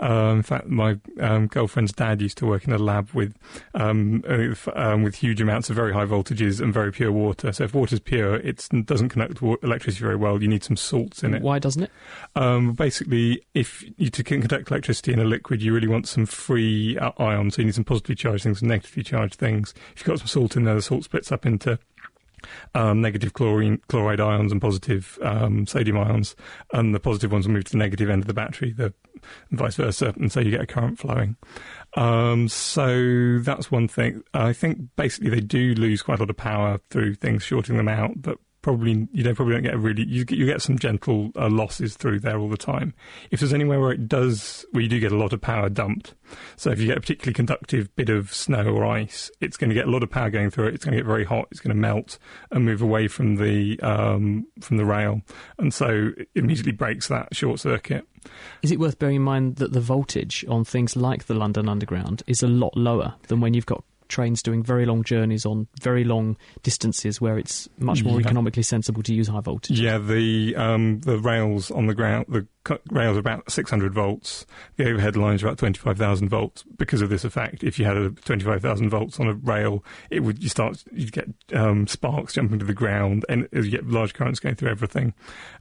[0.00, 3.34] Um, in fact, my um, girlfriend's dad used to work in a lab with
[3.74, 7.52] um, uh, um, with huge amounts of very high voltages and very pure water.
[7.52, 10.40] So if water's pure, it doesn't conduct electricity very well.
[10.40, 11.42] You need some salts in it.
[11.42, 11.90] Why doesn't it?
[12.36, 16.96] Um, basically, if you to conduct electricity in a liquid, you really want some free
[16.98, 17.56] uh, ions.
[17.56, 19.74] So you need some positively charged things and negatively charged things.
[19.94, 21.78] If you've got some salt in there, the salt splits up into
[22.74, 26.36] um, negative chlorine, chloride ions and positive um, sodium ions,
[26.72, 28.92] and the positive ones will move to the negative end of the battery, the
[29.50, 31.36] vice versa, and so you get a current flowing.
[31.94, 34.22] Um, so that's one thing.
[34.34, 37.88] I think basically they do lose quite a lot of power through things shorting them
[37.88, 40.78] out, but probably you don't probably don't get a really you get, you get some
[40.78, 42.94] gentle uh, losses through there all the time.
[43.30, 46.14] If there's anywhere where it does where you do get a lot of power dumped,
[46.56, 49.74] so if you get a particularly conductive bit of snow or ice, it's going to
[49.74, 50.74] get a lot of power going through it.
[50.74, 51.48] It's going to get very hot.
[51.50, 52.18] It's going to melt
[52.50, 55.22] and move away from the um, from the rail,
[55.58, 58.06] and so it immediately breaks that short circuit.
[58.62, 62.22] Is it worth bearing in mind that the voltage on things like the London Underground
[62.26, 66.02] is a lot lower than when you've got trains doing very long journeys on very
[66.04, 68.26] long distances where it's much more Yeah.
[68.26, 69.78] economically sensible to use high voltage?
[69.80, 72.46] Yeah, the um, the rails on the ground, the
[72.90, 74.46] rails are about 600 volts.
[74.76, 76.64] The overhead lines are about 25,000 volts.
[76.76, 80.42] Because of this effect, if you had a 25,000 volts on a rail, it would
[80.42, 84.40] you start you'd get um, sparks jumping to the ground, and you get large currents
[84.40, 85.14] going through everything,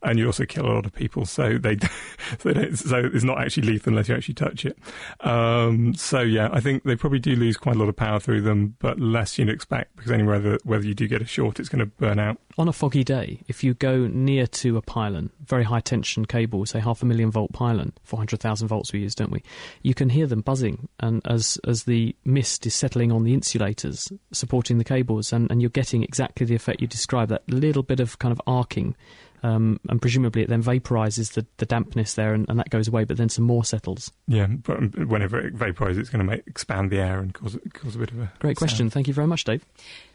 [0.03, 1.25] and you also kill a lot of people.
[1.25, 1.77] So they
[2.39, 4.77] so, they so it's not actually lethal unless you actually touch it.
[5.21, 8.41] Um, so yeah, I think they probably do lose quite a lot of power through
[8.41, 11.79] them, but less you'd expect because anywhere whether you do get a short, it's going
[11.79, 12.37] to burn out.
[12.59, 16.65] On a foggy day, if you go near to a pylon, very high tension cable,
[16.65, 19.43] say half a million volt pylon, 400,000 volts we use, don't we?
[19.83, 24.11] You can hear them buzzing and as, as the mist is settling on the insulators
[24.31, 27.99] supporting the cables, and, and you're getting exactly the effect you described that little bit
[27.99, 28.95] of kind of arcing.
[29.43, 33.03] Um, and presumably it then vaporizes the, the dampness there and, and that goes away,
[33.03, 34.11] but then some more settles.
[34.27, 37.55] Yeah, but um, whenever it vaporizes, it's going to make expand the air and cause
[37.71, 38.89] cause a bit of a Great question.
[38.89, 39.63] Thank you very much, Dave.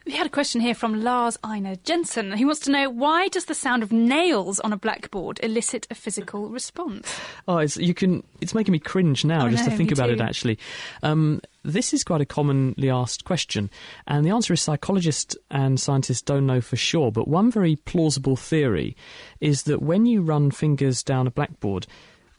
[0.04, 2.32] We had a question here from Lars Einar Jensen.
[2.32, 5.94] He wants to know why does the sound of nails on a blackboard elicit a
[5.94, 7.20] physical response?
[7.46, 8.24] Oh, it's you can.
[8.40, 10.20] It's making me cringe now I just know, to think about it.
[10.20, 10.58] Actually,
[11.04, 13.70] um, this is quite a commonly asked question,
[14.08, 17.12] and the answer is psychologists and scientists don't know for sure.
[17.12, 18.96] But one very plausible theory
[19.40, 21.86] is that when you run fingers down a blackboard,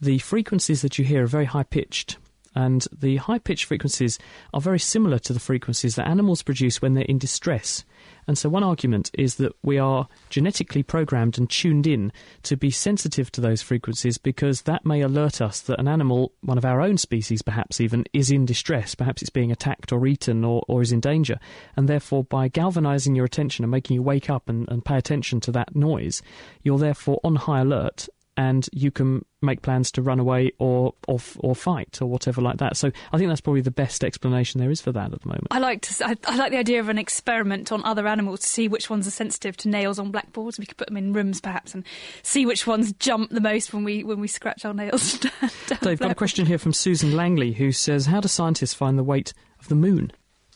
[0.02, 2.18] the frequencies that you hear are very high pitched.
[2.56, 4.20] And the high pitched frequencies
[4.54, 7.84] are very similar to the frequencies that animals produce when they're in distress.
[8.28, 12.12] And so, one argument is that we are genetically programmed and tuned in
[12.44, 16.58] to be sensitive to those frequencies because that may alert us that an animal, one
[16.58, 18.96] of our own species perhaps even, is in distress.
[18.96, 21.40] Perhaps it's being attacked or eaten or, or is in danger.
[21.76, 25.40] And therefore, by galvanizing your attention and making you wake up and, and pay attention
[25.42, 26.22] to that noise,
[26.62, 31.20] you're therefore on high alert and you can make plans to run away or, or
[31.40, 32.78] or fight or whatever like that.
[32.78, 35.48] So I think that's probably the best explanation there is for that at the moment.
[35.52, 36.08] I like to.
[36.08, 39.08] I, I like the idea of an experiment on other animals to see which ones
[39.08, 40.58] are sensitive to nails on blackboards.
[40.58, 41.84] We could put them in rooms perhaps and
[42.24, 45.20] see which ones jump the most when we when we scratch our nails.
[45.82, 49.04] Dave, got a question here from Susan Langley who says, "How do scientists find the
[49.04, 50.12] weight of the moon?"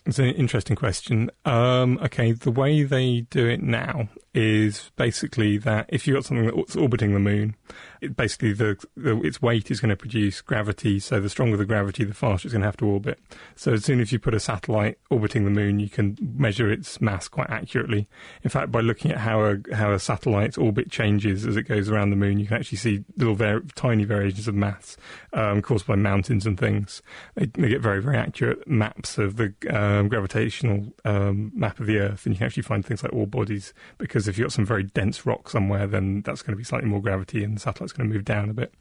[0.08, 1.30] It's an interesting question.
[1.44, 6.46] Um, okay, the way they do it now is basically that if you've got something
[6.46, 7.56] that's orbiting the moon,
[8.02, 11.00] it basically the, the its weight is going to produce gravity.
[11.00, 13.20] So the stronger the gravity, the faster it's going to have to orbit.
[13.56, 17.02] So as soon as you put a satellite orbiting the moon, you can measure its
[17.02, 18.08] mass quite accurately.
[18.44, 21.90] In fact, by looking at how a how a satellite's orbit changes as it goes
[21.90, 24.98] around the moon, you can actually see little var- tiny variations of mass
[25.34, 27.02] um, caused by mountains and things.
[27.36, 31.98] They, they get very very accurate maps of the um, gravitational um, map of the
[31.98, 34.66] Earth, and you can actually find things like ore bodies because if you've got some
[34.66, 37.94] very dense rock somewhere, then that's going to be slightly more gravity, and the satellite's
[37.94, 38.74] going to move down a bit.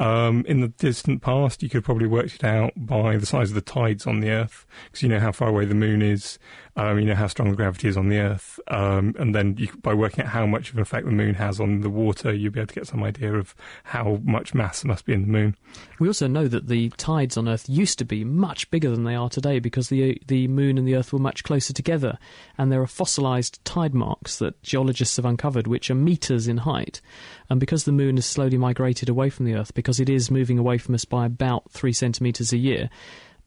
[0.00, 3.54] Um, in the distant past, you could probably worked it out by the size of
[3.54, 6.38] the tides on the Earth, because you know how far away the moon is,
[6.76, 9.68] um, you know how strong the gravity is on the Earth, um, and then you,
[9.82, 12.50] by working out how much of an effect the moon has on the water, you'll
[12.50, 15.54] be able to get some idea of how much mass must be in the moon.
[15.98, 19.14] We also know that the tides on Earth used to be much bigger than they
[19.14, 22.18] are today because the the moon and the Earth were much closer together,
[22.56, 27.02] and there are fossilized tide marks that geologists have uncovered, which are meters in height.
[27.50, 30.58] And because the moon has slowly migrated away from the Earth, because it is moving
[30.58, 32.90] away from us by about three centimeters a year.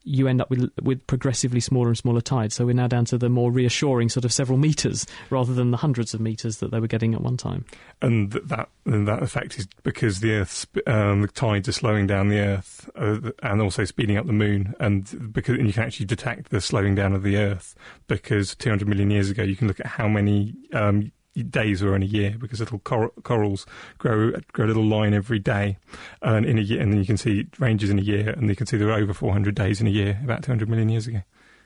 [0.06, 2.56] You end up with with progressively smaller and smaller tides.
[2.56, 5.78] So we're now down to the more reassuring sort of several meters rather than the
[5.78, 7.64] hundreds of meters that they were getting at one time.
[8.02, 12.28] and that and that effect is because the Earth's um, the tides are slowing down
[12.28, 16.08] the Earth uh, and also speeding up the Moon, and because and you can actually
[16.08, 17.74] detect the slowing down of the Earth
[18.08, 22.04] because 200 million years ago you can look at how many um, days were in
[22.04, 23.66] a year because little cor- corals
[23.98, 25.78] grow grow a little line every day,
[26.22, 28.56] and in a year, and then you can see ranges in a year, and you
[28.56, 31.22] can see there were over 400 days in a year about 200 million years ago.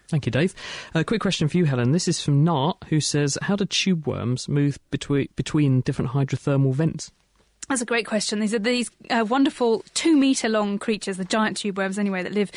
[0.09, 0.55] Thank you, Dave.
[0.95, 1.91] A quick question for you, Helen.
[1.91, 6.73] This is from Nart, who says, "How do tube worms move between between different hydrothermal
[6.73, 7.11] vents?"
[7.69, 8.39] That's a great question.
[8.39, 12.31] These are these uh, wonderful two metre long creatures, the giant tube worms anyway, that
[12.31, 12.49] live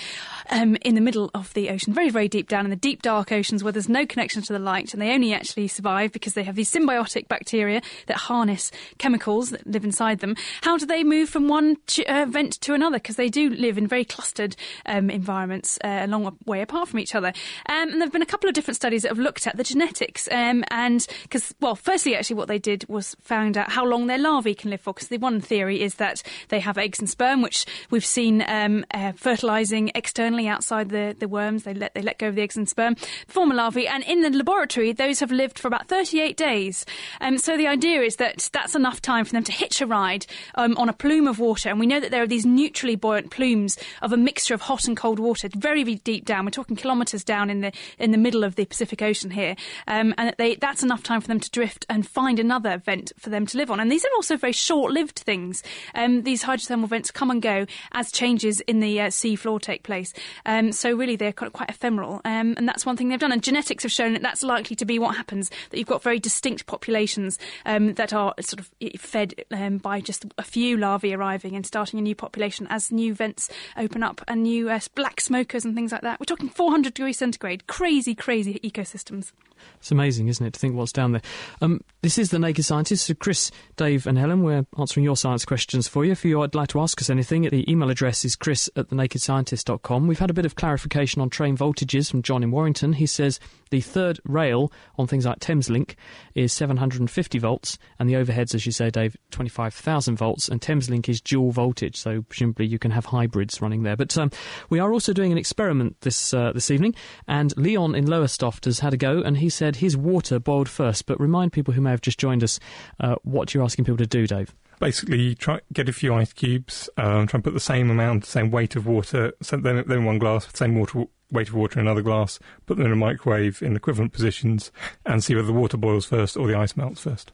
[0.49, 3.33] um, in the middle of the ocean, very, very deep down in the deep, dark
[3.33, 6.45] oceans where there's no connection to the light, and they only actually survive because they
[6.45, 10.37] have these symbiotic bacteria that harness chemicals that live inside them.
[10.63, 11.77] How do they move from one
[12.07, 12.97] uh, vent to another?
[12.97, 16.99] Because they do live in very clustered um, environments uh, a long way apart from
[16.99, 17.33] each other.
[17.69, 19.65] Um, and there have been a couple of different studies that have looked at the
[19.65, 24.07] genetics, um, and because, well, firstly, actually, what they did was found out how long
[24.07, 24.93] their larvae can live for.
[24.93, 28.85] Because the one theory is that they have eggs and sperm, which we've seen um,
[28.93, 29.91] uh, fertilizing
[30.31, 31.65] externally outside the, the worms.
[31.65, 32.95] They let they let go of the eggs and sperm,
[33.27, 36.87] form a larvae, and in the laboratory, those have lived for about 38 days.
[37.21, 40.27] Um, so the idea is that that's enough time for them to hitch a ride
[40.55, 43.31] um, on a plume of water, and we know that there are these neutrally buoyant
[43.31, 46.45] plumes of a mixture of hot and cold water, very, very deep down.
[46.45, 49.57] We're talking kilometres down in the in the middle of the Pacific Ocean here,
[49.89, 53.31] um, and they, that's enough time for them to drift and find another vent for
[53.31, 53.81] them to live on.
[53.81, 55.63] And these are also very short-lived things.
[55.95, 59.83] Um, these hydrothermal vents come and go as changes in the uh, sea floor take
[59.83, 60.13] place.
[60.47, 63.33] Um, so really, they're quite, quite ephemeral, um, and that's one thing they've done.
[63.33, 65.51] And genetics have shown that that's likely to be what happens.
[65.71, 70.25] That you've got very distinct populations um, that are sort of fed um, by just
[70.39, 74.43] a few larvae arriving and starting a new population as new vents open up and
[74.43, 76.21] new uh, black smokers and things like that.
[76.21, 79.33] We're talking 400 degrees centigrade, crazy, crazy ecosystems.
[79.79, 81.23] It's amazing, isn't it, to think what's down there.
[81.61, 83.07] Um, this is The Naked Scientist.
[83.07, 86.13] So Chris, Dave, and Helen, we're answering your science questions for you.
[86.13, 90.07] If you'd like to ask us anything, the email address is chris at thenakedscientist.com.
[90.07, 92.95] We've had a bit of clarification on train voltages from John in Warrington.
[92.95, 93.41] He says
[93.71, 95.95] the third rail on things like Thameslink
[96.35, 101.21] is 750 volts, and the overheads, as you say, Dave, 25,000 volts, and Thameslink is
[101.21, 103.97] dual voltage, so presumably you can have hybrids running there.
[103.97, 104.31] But um,
[104.69, 106.95] we are also doing an experiment this uh, this evening,
[107.29, 111.07] and Leon in Lowestoft has had a go, and he said his water boiled first.
[111.07, 112.61] But remind people who may have just joined us
[113.01, 114.55] uh, what you're asking people to do, Dave.
[114.79, 118.53] Basically, try get a few ice cubes, um, try and put the same amount, same
[118.53, 122.01] weight of water, so then then one glass, same water weight of water in another
[122.01, 124.71] glass, put them in a microwave in equivalent positions,
[125.05, 127.33] and see whether the water boils first or the ice melts first.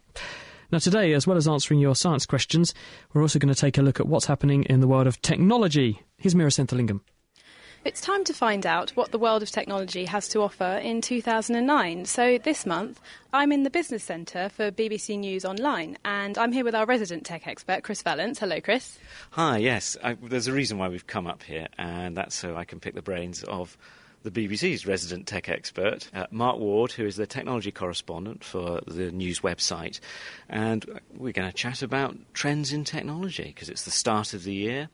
[0.73, 2.75] Now, today, as well as answering your science questions,
[3.13, 6.03] we're also going to take a look at what's happening in the world of technology.
[6.17, 7.01] Here's Meera Senthilingam.
[7.87, 12.05] It's time to find out what the world of technology has to offer in 2009.
[12.07, 13.01] So, this month,
[13.33, 17.25] I'm in the Business Centre for BBC News Online, and I'm here with our resident
[17.25, 18.41] tech expert, Chris Vallance.
[18.41, 18.99] Hello, Chris.
[19.31, 19.97] Hi, yes.
[20.03, 22.95] I, there's a reason why we've come up here, and that's so I can pick
[22.95, 23.79] the brains of
[24.25, 29.13] the BBC's resident tech expert, uh, Mark Ward, who is the technology correspondent for the
[29.13, 30.01] news website.
[30.49, 34.55] And we're going to chat about trends in technology because it's the start of the
[34.55, 34.89] year.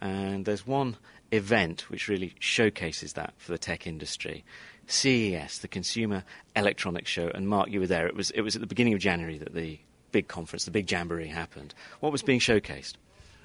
[0.00, 0.96] And there's one
[1.32, 4.44] event which really showcases that for the tech industry.
[4.86, 6.24] CES, the Consumer
[6.56, 8.06] Electronics Show, and Mark, you were there.
[8.06, 9.78] It was it was at the beginning of January that the
[10.12, 11.74] big conference, the big jamboree, happened.
[12.00, 12.94] What was being showcased?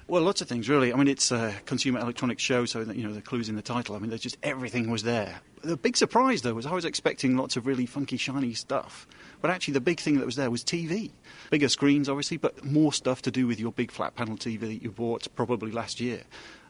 [0.06, 0.92] Well, lots of things, really.
[0.92, 3.62] I mean, it's a consumer electronics show, so that, you know the clues in the
[3.62, 3.96] title.
[3.96, 5.40] I mean, there's just everything was there.
[5.62, 9.06] The big surprise, though, was I was expecting lots of really funky, shiny stuff,
[9.40, 11.10] but actually the big thing that was there was TV.
[11.48, 14.82] Bigger screens, obviously, but more stuff to do with your big flat panel TV that
[14.82, 16.22] you bought probably last year.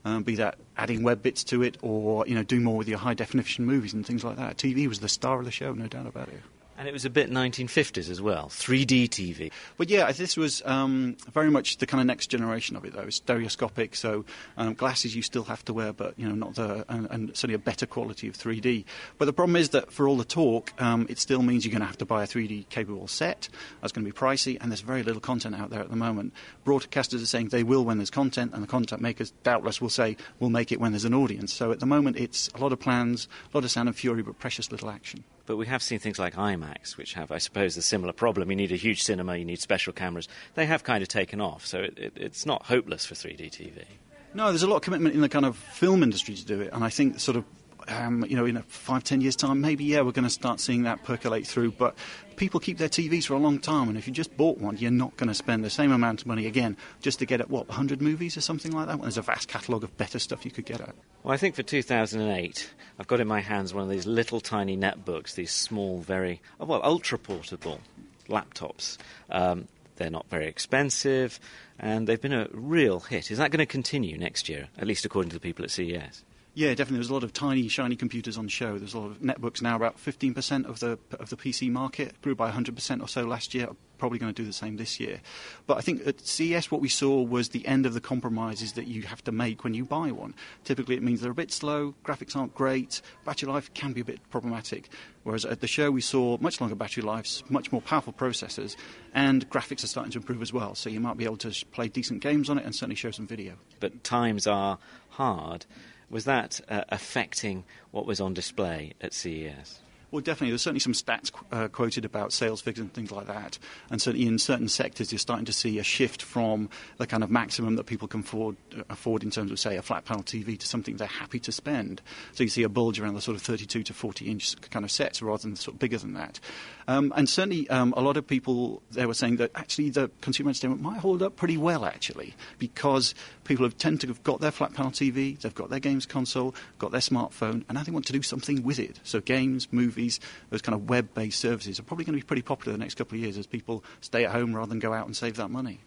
[0.06, 2.98] Um, be that adding web bits to it, or you know, doing more with your
[2.98, 4.58] high definition movies and things like that.
[4.58, 6.40] TV was the star of the show, no doubt about it.
[6.76, 9.52] And it was a bit 1950s as well, 3D TV.
[9.76, 13.02] But yeah, this was um, very much the kind of next generation of it, though.
[13.02, 14.24] It's stereoscopic, so
[14.56, 17.54] um, glasses you still have to wear, but you know, not the and, and, certainly
[17.54, 18.84] a better quality of 3D.
[19.18, 21.80] But the problem is that for all the talk, um, it still means you're going
[21.80, 23.48] to have to buy a 3D capable set.
[23.80, 26.32] That's going to be pricey, and there's very little content out there at the moment.
[26.66, 30.16] Broadcasters are saying they will when there's content, and the content makers doubtless will say
[30.40, 31.52] we'll make it when there's an audience.
[31.52, 34.22] So at the moment, it's a lot of plans, a lot of sound and fury,
[34.22, 35.22] but precious little action.
[35.46, 38.50] But we have seen things like IMAX, which have, I suppose, a similar problem.
[38.50, 40.28] You need a huge cinema, you need special cameras.
[40.54, 43.84] They have kind of taken off, so it, it, it's not hopeless for 3D TV.
[44.32, 46.70] No, there's a lot of commitment in the kind of film industry to do it,
[46.72, 47.44] and I think sort of
[47.88, 50.60] um, you know, in a five, ten years' time, maybe, yeah, we're going to start
[50.60, 51.72] seeing that percolate through.
[51.72, 51.96] But
[52.36, 54.90] people keep their TVs for a long time, and if you just bought one, you're
[54.90, 57.68] not going to spend the same amount of money again just to get at, what,
[57.68, 58.96] 100 movies or something like that?
[58.96, 60.94] Well, there's a vast catalogue of better stuff you could get at.
[61.22, 64.76] Well, I think for 2008, I've got in my hands one of these little tiny
[64.76, 67.80] netbooks, these small, very, well, ultra portable
[68.28, 68.98] laptops.
[69.30, 71.38] Um, they're not very expensive,
[71.78, 73.30] and they've been a real hit.
[73.30, 76.24] Is that going to continue next year, at least according to the people at CES?
[76.56, 76.98] Yeah, definitely.
[76.98, 78.78] There's a lot of tiny, shiny computers on show.
[78.78, 79.74] There's a lot of netbooks now.
[79.74, 83.68] About 15% of the of the PC market grew by 100% or so last year.
[83.98, 85.20] Probably going to do the same this year.
[85.66, 88.86] But I think at CES, what we saw was the end of the compromises that
[88.86, 90.34] you have to make when you buy one.
[90.62, 94.04] Typically, it means they're a bit slow, graphics aren't great, battery life can be a
[94.04, 94.88] bit problematic.
[95.22, 98.76] Whereas at the show, we saw much longer battery lives, much more powerful processors,
[99.14, 100.74] and graphics are starting to improve as well.
[100.74, 103.26] So you might be able to play decent games on it and certainly show some
[103.26, 103.54] video.
[103.80, 104.78] But times are
[105.10, 105.66] hard
[106.10, 109.80] Was that uh, affecting what was on display at CES?
[110.14, 110.50] Well, definitely.
[110.50, 113.58] There's certainly some stats uh, quoted about sales figures and things like that.
[113.90, 117.32] And certainly in certain sectors, you're starting to see a shift from the kind of
[117.32, 120.56] maximum that people can afford, uh, afford in terms of, say, a flat panel TV
[120.56, 122.00] to something they're happy to spend.
[122.30, 124.92] So you see a bulge around the sort of 32 to 40 inch kind of
[124.92, 126.38] sets rather than sort of bigger than that.
[126.86, 130.50] Um, and certainly um, a lot of people they were saying that actually the consumer
[130.50, 134.52] entertainment might hold up pretty well, actually, because people have tend to have got their
[134.52, 138.06] flat panel TV, they've got their games console, got their smartphone, and now they want
[138.06, 139.00] to do something with it.
[139.02, 140.03] So games, movies,
[140.50, 143.16] those kind of web-based services are probably going to be pretty popular the next couple
[143.16, 145.80] of years as people stay at home rather than go out and save that money.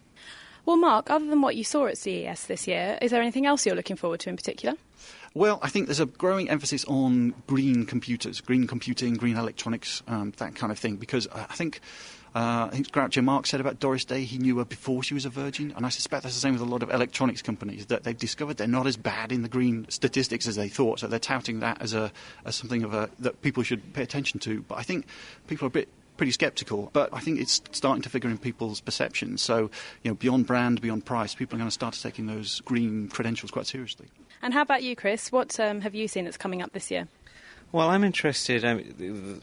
[0.66, 3.64] Well, Mark, other than what you saw at CES this year, is there anything else
[3.64, 4.76] you're looking forward to in particular?
[5.34, 10.32] Well, I think there's a growing emphasis on green computers, green computing, green electronics, um,
[10.38, 11.80] that kind of thing, because I think
[12.34, 15.24] uh, I think Groucho Marx said about Doris Day, he knew her before she was
[15.24, 18.04] a virgin, and I suspect that's the same with a lot of electronics companies, that
[18.04, 21.18] they've discovered they're not as bad in the green statistics as they thought, so they're
[21.18, 22.12] touting that as, a,
[22.44, 24.62] as something of a, that people should pay attention to.
[24.62, 25.06] But I think
[25.46, 28.80] people are a bit pretty sceptical, but I think it's starting to figure in people's
[28.80, 29.40] perceptions.
[29.40, 29.70] So,
[30.02, 33.50] you know, beyond brand, beyond price, people are going to start taking those green credentials
[33.50, 34.08] quite seriously.
[34.42, 35.32] And how about you, Chris?
[35.32, 37.08] What um, have you seen that's coming up this year?
[37.70, 38.64] Well, I'm interested.
[38.64, 38.82] Um,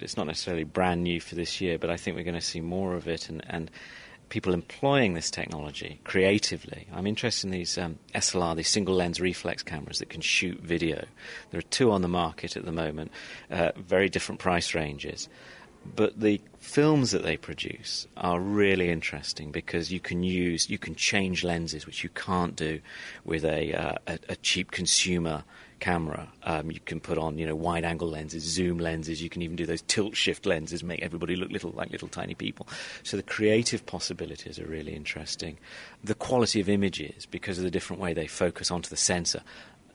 [0.01, 2.59] it's not necessarily brand new for this year, but I think we're going to see
[2.59, 3.69] more of it and, and
[4.29, 6.87] people employing this technology creatively.
[6.91, 11.05] I'm interested in these um, SLR, these single lens reflex cameras that can shoot video.
[11.51, 13.11] There are two on the market at the moment,
[13.51, 15.29] uh, very different price ranges.
[15.95, 20.95] But the films that they produce are really interesting because you can use, you can
[20.95, 22.79] change lenses, which you can't do
[23.23, 25.43] with a, uh, a, a cheap consumer
[25.79, 26.27] camera.
[26.43, 29.21] Um, you can put on, you know, wide-angle lenses, zoom lenses.
[29.21, 32.67] You can even do those tilt-shift lenses, make everybody look little like little tiny people.
[33.03, 35.57] So the creative possibilities are really interesting.
[36.03, 39.41] The quality of images, because of the different way they focus onto the sensor,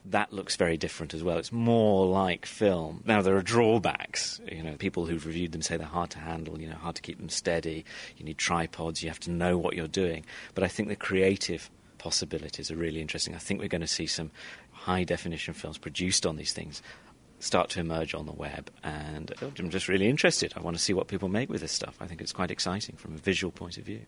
[0.05, 1.37] that looks very different as well.
[1.37, 3.03] It's more like film.
[3.05, 4.41] Now there are drawbacks.
[4.51, 6.59] You know, people who've reviewed them say they're hard to handle.
[6.59, 7.85] You know, hard to keep them steady.
[8.17, 9.03] You need tripods.
[9.03, 10.25] You have to know what you're doing.
[10.55, 11.69] But I think the creative
[11.99, 13.35] possibilities are really interesting.
[13.35, 14.31] I think we're going to see some
[14.81, 16.81] high definition films produced on these things
[17.39, 18.69] start to emerge on the web.
[18.83, 20.53] And I'm just really interested.
[20.55, 21.97] I want to see what people make with this stuff.
[21.99, 24.01] I think it's quite exciting from a visual point of view.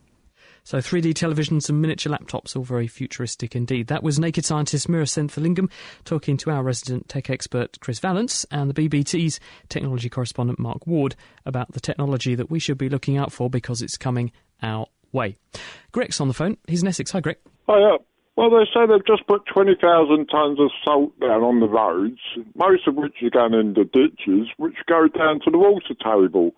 [0.64, 3.88] So 3D televisions and miniature laptops, all very futuristic indeed.
[3.88, 5.70] That was Naked Scientist Meera Senthilingam
[6.06, 11.16] talking to our resident tech expert Chris Vallance and the BBC's technology correspondent Mark Ward
[11.46, 15.36] about the technology that we should be looking out for because it's coming our way.
[15.92, 16.58] Greg's on the phone.
[16.68, 17.12] He's in Essex.
[17.12, 17.38] Hi, Greg.
[17.68, 17.98] Hi,
[18.36, 22.20] well, they say they've just put 20,000 tonnes of salt down on the roads,
[22.56, 26.52] most of which are going into ditches, which go down to the water table.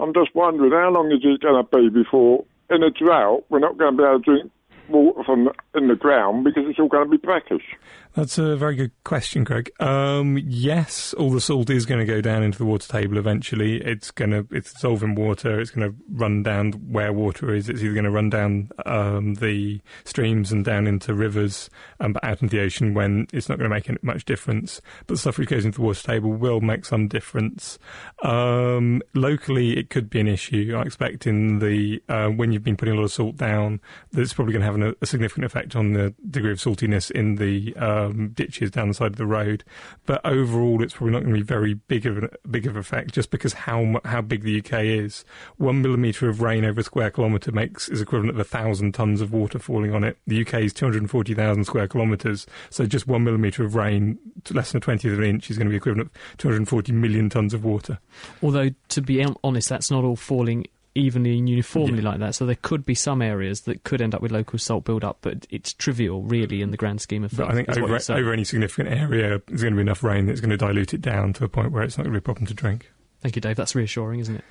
[0.00, 3.60] I'm just wondering, how long is it going to be before, in a drought, we're
[3.60, 4.52] not going to be able to drink
[4.90, 7.76] water from in the ground because it's all going to be brackish?
[8.14, 9.70] That's a very good question, Greg.
[9.78, 13.80] Um, yes, all the salt is going to go down into the water table eventually.
[13.80, 15.60] It's going to it's dissolving water.
[15.60, 17.68] It's going to run down where water is.
[17.68, 21.70] It's either going to run down um, the streams and down into rivers,
[22.00, 24.80] um, but out into the ocean when it's not going to make much difference.
[25.06, 27.78] But the stuff which goes into the water table will make some difference.
[28.24, 30.74] Um, locally, it could be an issue.
[30.76, 33.80] I expect in the uh, when you've been putting a lot of salt down,
[34.10, 37.10] that it's probably going to have an, a significant effect on the degree of saltiness
[37.10, 39.64] in the um, ditches down the side of the road.
[40.06, 43.12] But overall, it's probably not going to be very big of a big of effect,
[43.12, 45.24] just because how how big the UK is.
[45.56, 49.20] One millimetre of rain over a square kilometre makes is equivalent of a thousand tons
[49.20, 50.18] of water falling on it.
[50.26, 54.18] The UK is 240,000 square kilometres, so just one millimetre of rain,
[54.50, 57.28] less than a twentieth of an inch, is going to be equivalent of 240 million
[57.28, 57.98] tons of water.
[58.42, 62.10] Although, to be honest, that's not all falling evenly and uniformly yeah.
[62.10, 62.34] like that.
[62.34, 65.46] So there could be some areas that could end up with local salt build-up, but
[65.50, 67.38] it's trivial, really, in the grand scheme of things.
[67.38, 70.40] But I think over, over any significant area, there's going to be enough rain that's
[70.40, 72.26] going to dilute it down to a point where it's not going to be a
[72.26, 72.90] problem to drink.
[73.20, 73.56] Thank you, Dave.
[73.56, 74.44] That's reassuring, isn't it?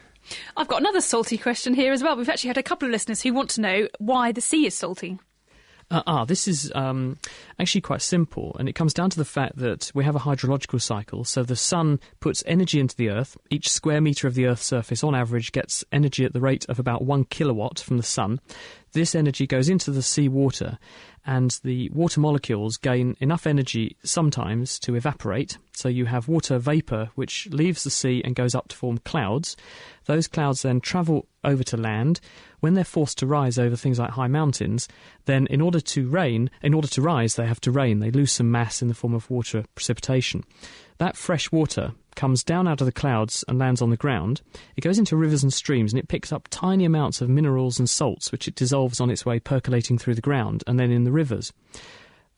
[0.55, 2.15] I've got another salty question here as well.
[2.15, 4.75] We've actually had a couple of listeners who want to know why the sea is
[4.75, 5.17] salty.
[5.91, 7.17] Uh, ah, this is um,
[7.57, 10.79] actually quite simple, and it comes down to the fact that we have a hydrological
[10.79, 11.23] cycle.
[11.23, 13.35] So the sun puts energy into the earth.
[13.49, 16.77] Each square metre of the earth's surface, on average, gets energy at the rate of
[16.77, 18.39] about one kilowatt from the sun.
[18.91, 20.77] This energy goes into the sea water,
[21.25, 25.57] and the water molecules gain enough energy sometimes to evaporate.
[25.73, 29.55] So you have water vapour which leaves the sea and goes up to form clouds.
[30.05, 32.19] Those clouds then travel over to land.
[32.59, 34.87] When they're forced to rise over things like high mountains,
[35.25, 37.99] then in order to rain, in order to rise, they have to rain.
[37.99, 40.43] They lose some mass in the form of water precipitation.
[40.97, 44.41] That fresh water comes down out of the clouds and lands on the ground.
[44.75, 47.89] It goes into rivers and streams and it picks up tiny amounts of minerals and
[47.89, 51.11] salts, which it dissolves on its way percolating through the ground and then in the
[51.13, 51.53] rivers.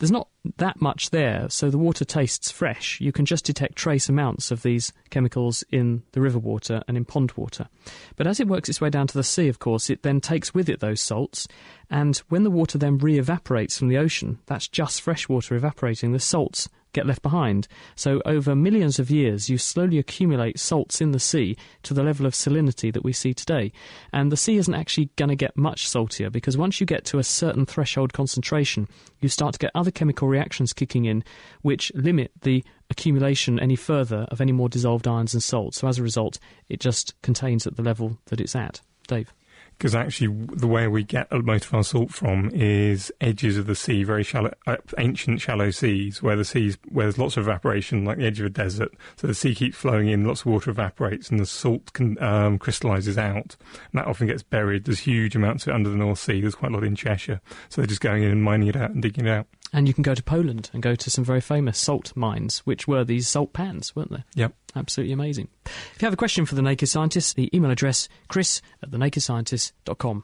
[0.01, 2.99] There's not that much there, so the water tastes fresh.
[2.99, 7.05] You can just detect trace amounts of these chemicals in the river water and in
[7.05, 7.67] pond water.
[8.15, 10.55] But as it works its way down to the sea, of course, it then takes
[10.55, 11.47] with it those salts,
[11.87, 16.13] and when the water then re evaporates from the ocean, that's just fresh water evaporating,
[16.13, 17.67] the salts get left behind.
[17.95, 22.25] So, over millions of years, you slowly accumulate salts in the sea to the level
[22.25, 23.71] of salinity that we see today.
[24.13, 27.19] And the sea isn't actually going to get much saltier because once you get to
[27.19, 28.87] a certain threshold concentration,
[29.19, 31.23] you start to get other chemical reactions kicking in
[31.61, 35.79] which limit the accumulation any further of any more dissolved ions and salts.
[35.79, 36.39] So, as a result,
[36.69, 38.81] it just contains at the level that it's at.
[39.07, 39.33] Dave
[39.81, 43.73] because actually the way we get most of our salt from is edges of the
[43.73, 48.05] sea, very shallow, uh, ancient shallow seas, where the seas where there's lots of evaporation,
[48.05, 48.93] like the edge of a desert.
[49.15, 52.59] So the sea keeps flowing in, lots of water evaporates, and the salt can, um,
[52.59, 53.55] crystallizes out,
[53.91, 54.85] and that often gets buried.
[54.85, 56.41] There's huge amounts of it under the North Sea.
[56.41, 58.91] There's quite a lot in Cheshire, so they're just going in and mining it out
[58.91, 59.47] and digging it out.
[59.73, 62.87] And you can go to Poland and go to some very famous salt mines, which
[62.87, 64.23] were these salt pans, weren't they?
[64.35, 64.53] Yep.
[64.75, 65.47] Absolutely amazing.
[65.65, 70.23] If you have a question for The Naked Scientist, the email address chris at thenakedscientist.com.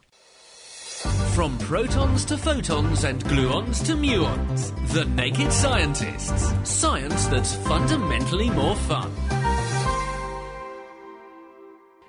[1.34, 6.52] From protons to photons and gluons to muons, The Naked Scientists.
[6.68, 9.12] Science that's fundamentally more fun.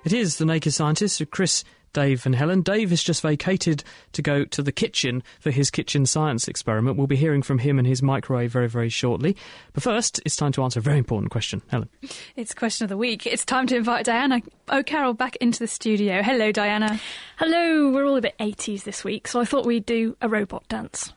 [0.02, 1.62] It is The Naked Scientist with Chris
[1.92, 2.62] Dave and Helen.
[2.62, 3.82] Dave has just vacated
[4.12, 6.96] to go to the kitchen for his kitchen science experiment.
[6.96, 9.36] We'll be hearing from him and his microwave very, very shortly.
[9.72, 11.62] But first, it's time to answer a very important question.
[11.68, 11.88] Helen.
[12.36, 13.26] It's question of the week.
[13.26, 16.22] It's time to invite Diana O'Carroll back into the studio.
[16.22, 17.00] Hello, Diana.
[17.38, 17.90] Hello.
[17.90, 21.12] We're all a bit 80s this week, so I thought we'd do a robot dance.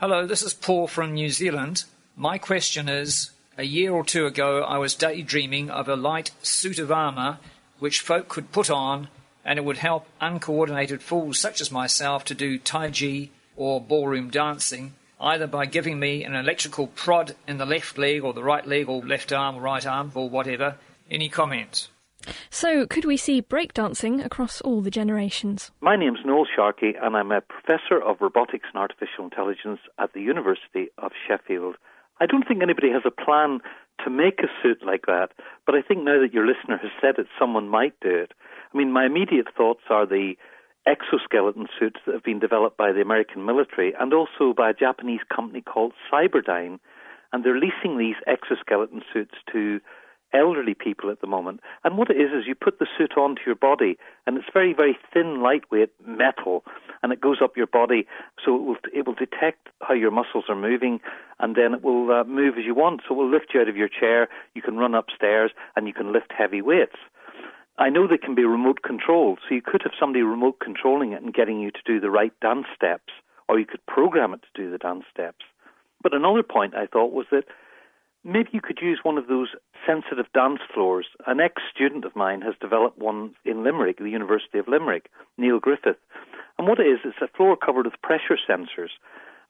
[0.00, 1.84] Hello, this is Paul from New Zealand.
[2.16, 6.78] My question is a year or two ago, I was daydreaming of a light suit
[6.78, 7.38] of armour
[7.80, 9.08] which folk could put on
[9.48, 14.28] and it would help uncoordinated fools such as myself to do Tai Chi or ballroom
[14.28, 18.66] dancing, either by giving me an electrical prod in the left leg or the right
[18.66, 20.76] leg or left arm or right arm or whatever.
[21.10, 21.88] Any comments?
[22.50, 25.70] So, could we see breakdancing across all the generations?
[25.80, 30.20] My name's Noel Sharkey, and I'm a professor of robotics and artificial intelligence at the
[30.20, 31.76] University of Sheffield.
[32.20, 33.60] I don't think anybody has a plan
[34.04, 35.28] to make a suit like that,
[35.64, 38.32] but I think now that your listener has said it, someone might do it.
[38.72, 40.34] I mean, my immediate thoughts are the
[40.86, 45.20] exoskeleton suits that have been developed by the American military and also by a Japanese
[45.34, 46.78] company called Cyberdyne.
[47.32, 49.80] And they're leasing these exoskeleton suits to
[50.32, 51.60] elderly people at the moment.
[51.84, 53.96] And what it is, is you put the suit onto your body,
[54.26, 56.64] and it's very, very thin, lightweight metal,
[57.02, 58.06] and it goes up your body,
[58.44, 61.00] so it will, it will detect how your muscles are moving,
[61.38, 63.02] and then it will uh, move as you want.
[63.08, 65.94] So it will lift you out of your chair, you can run upstairs, and you
[65.94, 66.96] can lift heavy weights.
[67.78, 71.22] I know they can be remote controlled, so you could have somebody remote controlling it
[71.22, 73.12] and getting you to do the right dance steps,
[73.48, 75.44] or you could program it to do the dance steps.
[76.02, 77.44] But another point I thought was that
[78.24, 79.50] maybe you could use one of those
[79.86, 81.06] sensitive dance floors.
[81.26, 85.60] An ex student of mine has developed one in Limerick, the University of Limerick, Niall
[85.60, 85.98] Griffith.
[86.58, 88.90] And what it is, it's a floor covered with pressure sensors.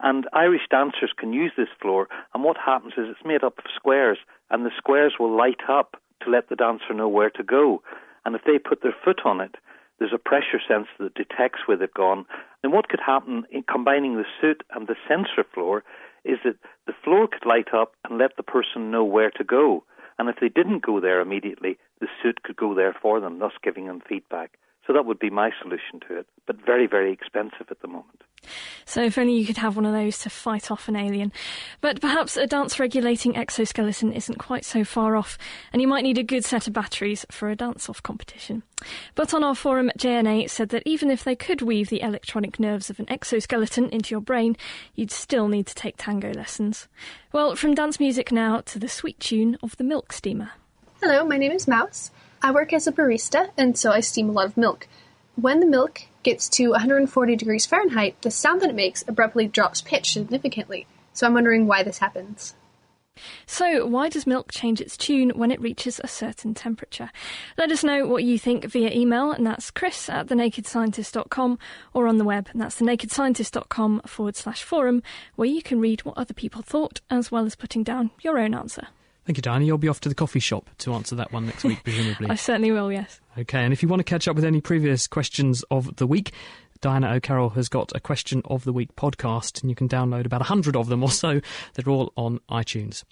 [0.00, 3.64] And Irish dancers can use this floor, and what happens is it's made up of
[3.74, 4.18] squares,
[4.50, 7.82] and the squares will light up to let the dancer know where to go.
[8.24, 9.56] And if they put their foot on it,
[9.98, 12.24] there's a pressure sensor that detects where they've gone.
[12.62, 15.82] And what could happen in combining the suit and the sensor floor
[16.24, 16.56] is that
[16.86, 19.84] the floor could light up and let the person know where to go.
[20.18, 23.52] And if they didn't go there immediately, the suit could go there for them, thus
[23.62, 24.58] giving them feedback.
[24.86, 28.22] So that would be my solution to it, but very, very expensive at the moment.
[28.84, 31.32] So if only you could have one of those to fight off an alien.
[31.80, 35.36] But perhaps a dance regulating exoskeleton isn't quite so far off,
[35.72, 38.62] and you might need a good set of batteries for a dance off competition.
[39.14, 42.90] But on our forum, JNA said that even if they could weave the electronic nerves
[42.90, 44.56] of an exoskeleton into your brain,
[44.94, 46.88] you'd still need to take tango lessons.
[47.32, 50.52] Well, from dance music now to the sweet tune of the milk steamer.
[51.00, 52.10] Hello, my name is Mouse.
[52.42, 54.88] I work as a barista, and so I steam a lot of milk.
[55.34, 59.80] When the milk gets to 140 degrees Fahrenheit, the sound that it makes abruptly drops
[59.80, 60.86] pitch significantly.
[61.12, 62.54] So I'm wondering why this happens.
[63.46, 67.10] So, why does milk change its tune when it reaches a certain temperature?
[67.56, 71.58] Let us know what you think via email, and that's chris at thenakedscientist.com,
[71.92, 75.02] or on the web, and that's thenakedscientist.com forward slash forum,
[75.34, 78.54] where you can read what other people thought, as well as putting down your own
[78.54, 78.88] answer.
[79.28, 79.66] Thank you, Diana.
[79.66, 82.28] You'll be off to the coffee shop to answer that one next week, presumably.
[82.30, 83.20] I certainly will, yes.
[83.36, 86.32] Okay, and if you want to catch up with any previous questions of the week,
[86.80, 90.40] Diana O'Carroll has got a Question of the Week podcast, and you can download about
[90.40, 91.42] 100 of them or so.
[91.74, 93.04] They're all on iTunes.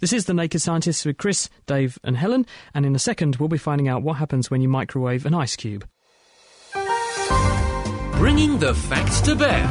[0.00, 2.44] This is The Naked Scientists with Chris, Dave, and Helen,
[2.74, 5.56] and in a second, we'll be finding out what happens when you microwave an ice
[5.56, 5.88] cube.
[8.18, 9.66] Bringing the facts to bear.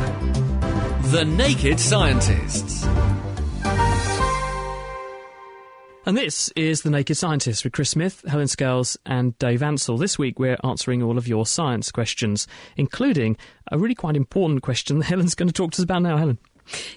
[1.11, 2.87] The Naked Scientists.
[6.03, 9.99] And this is The Naked Scientists with Chris Smith, Helen Scales, and Dave Ansell.
[9.99, 13.37] This week we're answering all of your science questions, including
[13.71, 16.17] a really quite important question that Helen's going to talk to us about now.
[16.17, 16.39] Helen.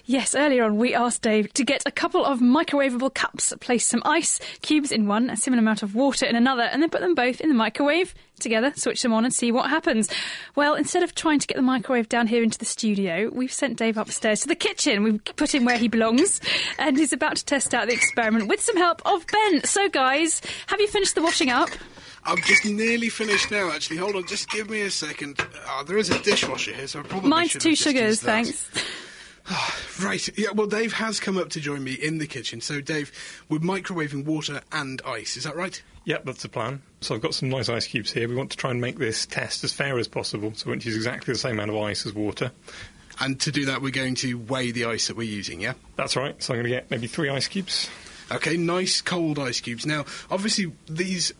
[0.05, 4.01] Yes, earlier on we asked Dave to get a couple of microwavable cups, place some
[4.05, 7.15] ice cubes in one, a similar amount of water in another, and then put them
[7.15, 10.09] both in the microwave together, switch them on and see what happens.
[10.55, 13.77] Well, instead of trying to get the microwave down here into the studio, we've sent
[13.77, 15.03] Dave upstairs to the kitchen.
[15.03, 16.41] We've put him where he belongs,
[16.77, 19.63] and he's about to test out the experiment with some help of Ben.
[19.63, 21.69] So, guys, have you finished the washing up?
[22.27, 23.97] I'm just nearly finished now, actually.
[23.97, 25.39] Hold on, just give me a second.
[25.67, 28.67] Uh, there is a dishwasher here, so I probably Mine's two sugars, thanks.
[30.03, 32.59] Right, yeah, well, Dave has come up to join me in the kitchen.
[32.59, 33.13] So, Dave,
[33.47, 35.81] we're microwaving water and ice, is that right?
[36.03, 36.81] Yep, that's the plan.
[36.99, 38.27] So I've got some nice ice cubes here.
[38.27, 40.81] We want to try and make this test as fair as possible, so we want
[40.81, 42.51] to use exactly the same amount of ice as water.
[43.21, 45.73] And to do that, we're going to weigh the ice that we're using, yeah?
[45.95, 46.41] That's right.
[46.43, 47.89] So I'm going to get maybe three ice cubes.
[48.31, 49.85] Okay, nice cold ice cubes.
[49.85, 51.31] Now, obviously, these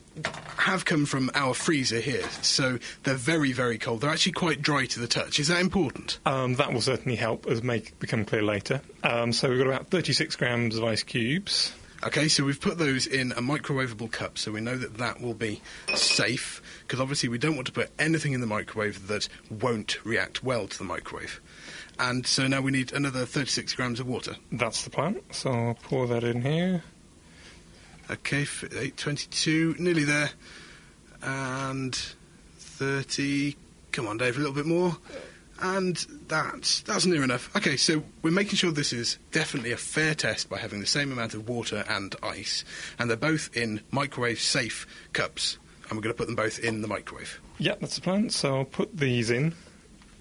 [0.57, 4.01] have come from our freezer here, so they're very, very cold.
[4.01, 5.39] They're actually quite dry to the touch.
[5.39, 6.19] Is that important?
[6.25, 8.81] Um, that will certainly help as make become clear later.
[9.03, 11.73] Um, so we've got about 36 grams of ice cubes.
[12.03, 15.33] Okay, so we've put those in a microwavable cup, so we know that that will
[15.33, 15.61] be
[15.95, 20.43] safe, because obviously we don't want to put anything in the microwave that won't react
[20.43, 21.41] well to the microwave.
[21.97, 24.35] And so now we need another 36 grams of water.
[24.51, 25.21] That's the plan.
[25.31, 26.83] So I'll pour that in here.
[28.09, 30.29] Okay, 822, nearly there.
[31.23, 31.95] And
[32.57, 33.55] 30.
[33.91, 34.97] Come on, Dave, a little bit more.
[35.61, 35.95] And
[36.27, 37.55] that's, that's near enough.
[37.55, 41.11] Okay, so we're making sure this is definitely a fair test by having the same
[41.11, 42.65] amount of water and ice.
[42.99, 45.57] And they're both in microwave safe cups.
[45.89, 47.39] And we're going to put them both in the microwave.
[47.57, 48.29] Yeah, that's the plan.
[48.29, 49.53] So I'll put these in.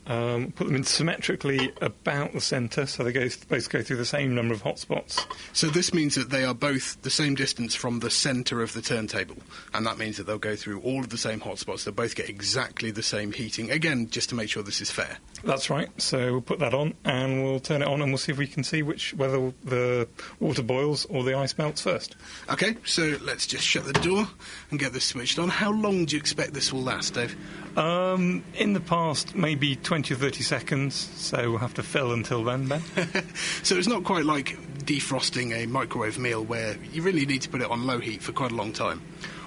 [0.06, 4.04] Um, put them in symmetrically about the centre, so they go both go through the
[4.04, 5.24] same number of hotspots.
[5.54, 8.82] So this means that they are both the same distance from the centre of the
[8.82, 9.36] turntable,
[9.72, 11.84] and that means that they'll go through all of the same hotspots.
[11.84, 13.70] They'll both get exactly the same heating.
[13.70, 15.16] Again, just to make sure this is fair.
[15.42, 15.88] That's right.
[16.00, 18.46] So we'll put that on, and we'll turn it on, and we'll see if we
[18.46, 20.06] can see which whether the
[20.38, 22.14] water boils or the ice melts first.
[22.50, 24.28] Okay, so let's just shut the door
[24.70, 25.48] and get this switched on.
[25.48, 27.36] How long do you expect this will last, Dave?
[27.76, 32.42] Um, in the past, maybe 20 or 30 seconds, so we'll have to fill until
[32.44, 32.82] then, Ben.
[33.62, 37.60] So it's not quite like defrosting a microwave meal where you really need to put
[37.60, 39.00] it on low heat for quite a long time.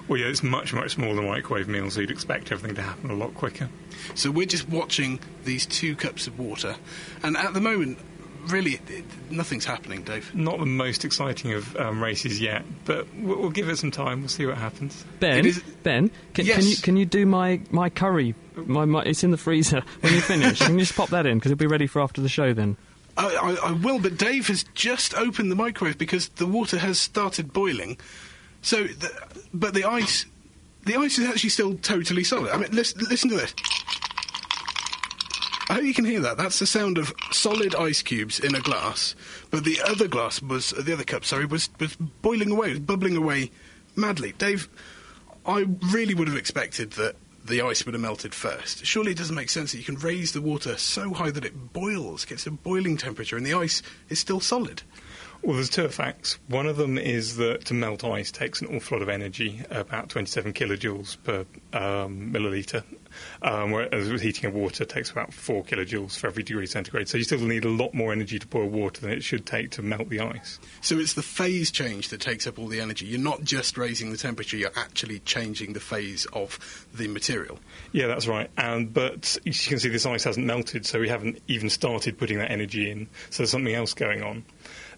[0.07, 3.09] well, yeah, it's much, much smaller than microwave meals, so you'd expect everything to happen
[3.11, 3.69] a lot quicker.
[4.15, 6.75] So we're just watching these two cups of water,
[7.23, 7.97] and at the moment,
[8.47, 10.33] really, it, it, nothing's happening, Dave.
[10.33, 14.21] Not the most exciting of um, races yet, but we'll, we'll give it some time.
[14.21, 15.03] We'll see what happens.
[15.19, 16.55] Ben, It is- Ben, can, Yes.
[16.57, 18.33] can you can you do my my curry?
[18.65, 19.83] My, my it's in the freezer.
[20.01, 22.21] When you finish, can you just pop that in because it'll be ready for after
[22.21, 22.77] the show then.
[23.17, 26.99] I, I, I will, but Dave has just opened the microwave because the water has
[26.99, 27.97] started boiling.
[28.61, 29.09] So, the,
[29.53, 30.25] but the ice,
[30.85, 32.51] the ice is actually still totally solid.
[32.51, 33.53] I mean, listen, listen to this.
[35.69, 36.37] I hope you can hear that.
[36.37, 39.15] That's the sound of solid ice cubes in a glass.
[39.51, 43.17] But the other glass was, the other cup, sorry, was was boiling away, was bubbling
[43.17, 43.51] away
[43.95, 44.33] madly.
[44.37, 44.69] Dave,
[45.45, 47.15] I really would have expected that
[47.47, 48.85] the ice would have melted first.
[48.85, 51.73] Surely it doesn't make sense that you can raise the water so high that it
[51.73, 54.83] boils, gets to boiling temperature, and the ice is still solid.
[55.43, 56.39] Well, there's two effects.
[56.47, 60.09] One of them is that to melt ice takes an awful lot of energy, about
[60.09, 62.83] 27 kilojoules per um, milliliter,
[63.41, 67.07] um, whereas heating of water takes about 4 kilojoules for every degree centigrade.
[67.07, 69.71] So you still need a lot more energy to boil water than it should take
[69.71, 70.59] to melt the ice.
[70.81, 73.05] So it's the phase change that takes up all the energy.
[73.05, 77.59] You're not just raising the temperature, you're actually changing the phase of the material.
[77.91, 78.49] Yeah, that's right.
[78.57, 82.39] And but you can see this ice hasn't melted, so we haven't even started putting
[82.39, 83.07] that energy in.
[83.29, 84.43] So there's something else going on.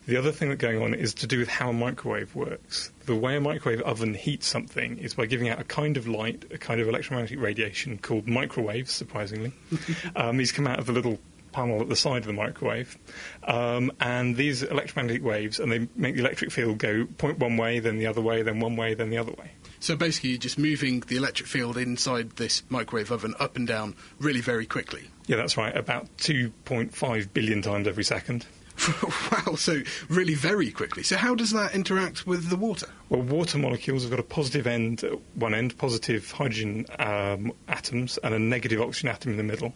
[0.09, 2.91] The other thing that's going on is to do with how a microwave works.
[3.05, 6.45] The way a microwave oven heats something is by giving out a kind of light,
[6.49, 9.51] a kind of electromagnetic radiation called microwaves, surprisingly.
[10.15, 11.19] um, these come out of the little
[11.51, 12.97] panel at the side of the microwave.
[13.43, 17.77] Um, and these electromagnetic waves, and they make the electric field go point one way,
[17.77, 19.51] then the other way, then one way, then the other way.
[19.79, 23.95] So basically, you're just moving the electric field inside this microwave oven up and down
[24.17, 25.03] really very quickly.
[25.27, 28.47] Yeah, that's right, about 2.5 billion times every second.
[29.31, 31.03] wow, so really very quickly.
[31.03, 32.87] So how does that interact with the water?
[33.09, 38.17] Well, water molecules have got a positive end at one end, positive hydrogen um, atoms,
[38.23, 39.73] and a negative oxygen atom in the middle.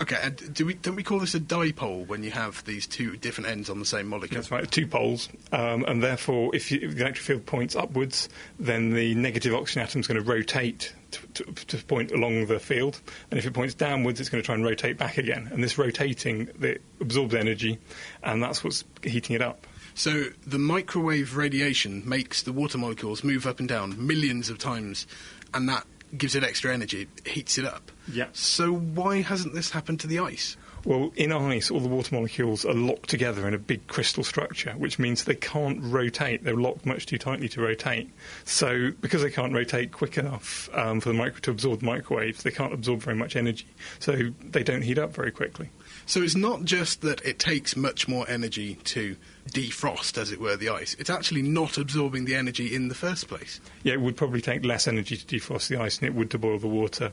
[0.00, 3.16] Okay, and do we don't we call this a dipole when you have these two
[3.16, 4.36] different ends on the same molecule?
[4.36, 8.28] That's right, two poles, um, and therefore, if, you, if the electric field points upwards,
[8.58, 12.58] then the negative oxygen atom is going to rotate to, to, to point along the
[12.58, 15.48] field, and if it points downwards, it's going to try and rotate back again.
[15.50, 17.78] And this rotating, it absorbs energy,
[18.22, 19.66] and that's what's heating it up.
[19.94, 25.06] So the microwave radiation makes the water molecules move up and down millions of times,
[25.54, 25.86] and that
[26.18, 27.90] gives it extra energy, it heats it up.
[28.10, 28.26] Yeah.
[28.32, 30.56] So why hasn't this happened to the ice?
[30.84, 34.72] Well, in ice, all the water molecules are locked together in a big crystal structure,
[34.78, 36.44] which means they can't rotate.
[36.44, 38.08] They're locked much too tightly to rotate.
[38.44, 42.44] So, because they can't rotate quick enough um, for the micro to absorb the microwaves,
[42.44, 43.66] they can't absorb very much energy.
[43.98, 45.70] So, they don't heat up very quickly.
[46.06, 49.16] So it's not just that it takes much more energy to
[49.52, 50.94] defrost, as it were, the ice.
[50.98, 53.60] It's actually not absorbing the energy in the first place.
[53.82, 56.38] Yeah, it would probably take less energy to defrost the ice than it would to
[56.38, 57.12] boil the water,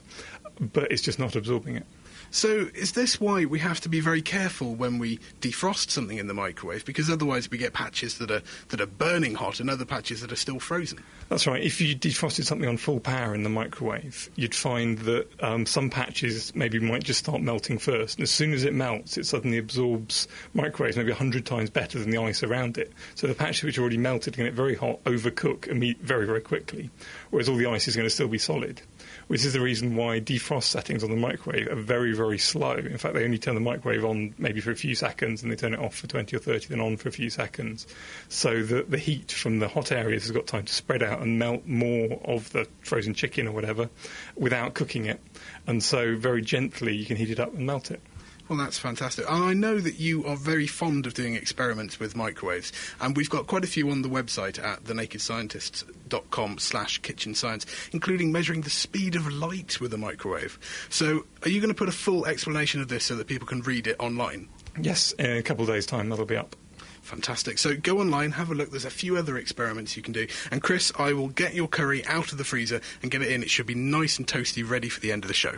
[0.59, 1.85] but it's just not absorbing it.
[2.33, 6.25] So, is this why we have to be very careful when we defrost something in
[6.25, 6.83] the microwave?
[6.83, 10.31] Because otherwise, we get patches that are that are burning hot and other patches that
[10.31, 11.03] are still frozen.
[11.29, 11.61] That's right.
[11.61, 15.91] If you defrosted something on full power in the microwave, you'd find that um, some
[15.91, 18.17] patches maybe might just start melting first.
[18.17, 22.09] And as soon as it melts, it suddenly absorbs microwaves maybe 100 times better than
[22.09, 22.93] the ice around it.
[23.13, 26.25] So the patches which are already melted can get very hot, overcook, and meet very,
[26.25, 26.89] very quickly.
[27.29, 28.81] Whereas all the ice is going to still be solid
[29.27, 32.73] which is the reason why defrost settings on the microwave are very, very slow.
[32.73, 35.55] In fact, they only turn the microwave on maybe for a few seconds and they
[35.55, 37.87] turn it off for 20 or 30, then on for a few seconds.
[38.29, 41.39] So the, the heat from the hot areas has got time to spread out and
[41.39, 43.89] melt more of the frozen chicken or whatever
[44.35, 45.21] without cooking it.
[45.67, 48.01] And so very gently you can heat it up and melt it.
[48.49, 49.25] Well, that's fantastic.
[49.29, 53.29] And I know that you are very fond of doing experiments with microwaves, and we've
[53.29, 58.69] got quite a few on the website at thenakedscientists.com slash kitchen science, including measuring the
[58.69, 60.59] speed of light with a microwave.
[60.89, 63.61] So are you going to put a full explanation of this so that people can
[63.61, 64.49] read it online?
[64.79, 66.55] Yes, in a couple of days' time that'll be up.
[67.01, 67.57] Fantastic.
[67.57, 68.71] So go online, have a look.
[68.71, 70.27] There's a few other experiments you can do.
[70.51, 73.43] And Chris, I will get your curry out of the freezer and get it in.
[73.43, 75.57] It should be nice and toasty, ready for the end of the show.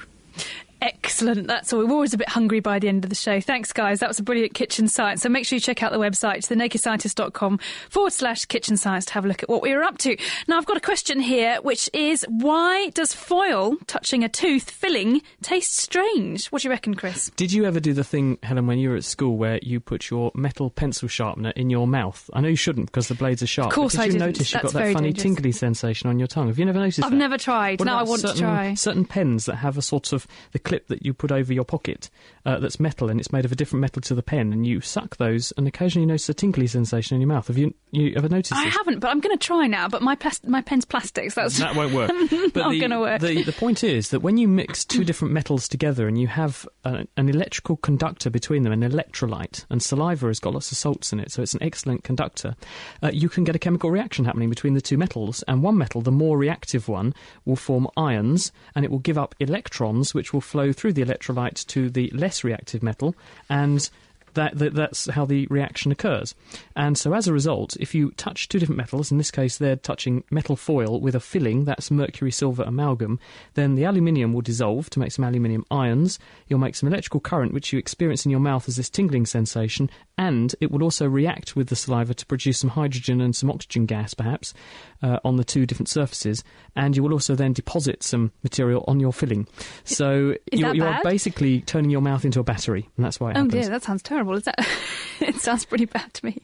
[0.81, 1.47] Excellent.
[1.47, 1.85] That's all.
[1.85, 3.39] We're always a bit hungry by the end of the show.
[3.41, 3.99] Thanks, guys.
[4.01, 5.21] That was a brilliant kitchen science.
[5.21, 7.59] So make sure you check out the website, thenakedscientist.com
[7.89, 10.17] forward slash kitchen science to have a look at what we were up to.
[10.47, 15.21] Now, I've got a question here, which is why does foil touching a tooth filling
[15.41, 16.47] taste strange?
[16.47, 17.31] What do you reckon, Chris?
[17.35, 20.09] Did you ever do the thing, Helen, when you were at school where you put
[20.09, 22.29] your metal pencil sharpener in your mouth?
[22.33, 23.69] I know you shouldn't because the blades are sharp.
[23.69, 24.27] Of course did I you didn't.
[24.27, 25.23] notice you got that funny dangerous.
[25.23, 26.47] tingly sensation on your tongue?
[26.47, 27.17] Have you never noticed I've that?
[27.17, 27.79] never tried.
[27.79, 28.73] What Now I want to try.
[28.75, 32.09] Certain pens that have a sort of the clip that you put over your pocket
[32.45, 34.81] uh, that's metal and it's made of a different metal to the pen, and you
[34.81, 37.47] suck those, and occasionally you notice a tingly sensation in your mouth.
[37.47, 38.75] Have you you ever noticed I this?
[38.75, 39.87] haven't, but I'm going to try now.
[39.87, 42.11] But my plas- my pen's plastic, so that's That won't work.
[42.55, 43.21] But not the, going to work.
[43.21, 46.67] The, the point is that when you mix two different metals together and you have
[46.83, 51.11] a, an electrical conductor between them, an electrolyte, and saliva has got lots of salts
[51.11, 52.55] in it, so it's an excellent conductor,
[53.03, 55.43] uh, you can get a chemical reaction happening between the two metals.
[55.47, 57.13] And one metal, the more reactive one,
[57.45, 61.65] will form ions and it will give up electrons, which will flow through the electrolyte
[61.67, 63.15] to the less reactive metal.
[63.49, 63.89] And
[64.35, 66.35] that, that that's how the reaction occurs.
[66.75, 69.75] And so as a result, if you touch two different metals, in this case they're
[69.75, 73.19] touching metal foil with a filling, that's mercury silver amalgam,
[73.55, 76.19] then the aluminium will dissolve to make some aluminium ions.
[76.47, 79.89] You'll make some electrical current which you experience in your mouth as this tingling sensation,
[80.17, 83.85] and it will also react with the saliva to produce some hydrogen and some oxygen
[83.85, 84.53] gas perhaps
[85.01, 86.43] uh, on the two different surfaces,
[86.75, 89.47] and you will also then deposit some material on your filling.
[89.83, 93.33] So you, you are basically turning your mouth into a battery, and that's why it
[93.33, 93.53] oh happens.
[93.53, 94.24] dear, that sounds terrible.
[94.33, 94.67] Is that?
[95.21, 96.41] it sounds pretty bad to me.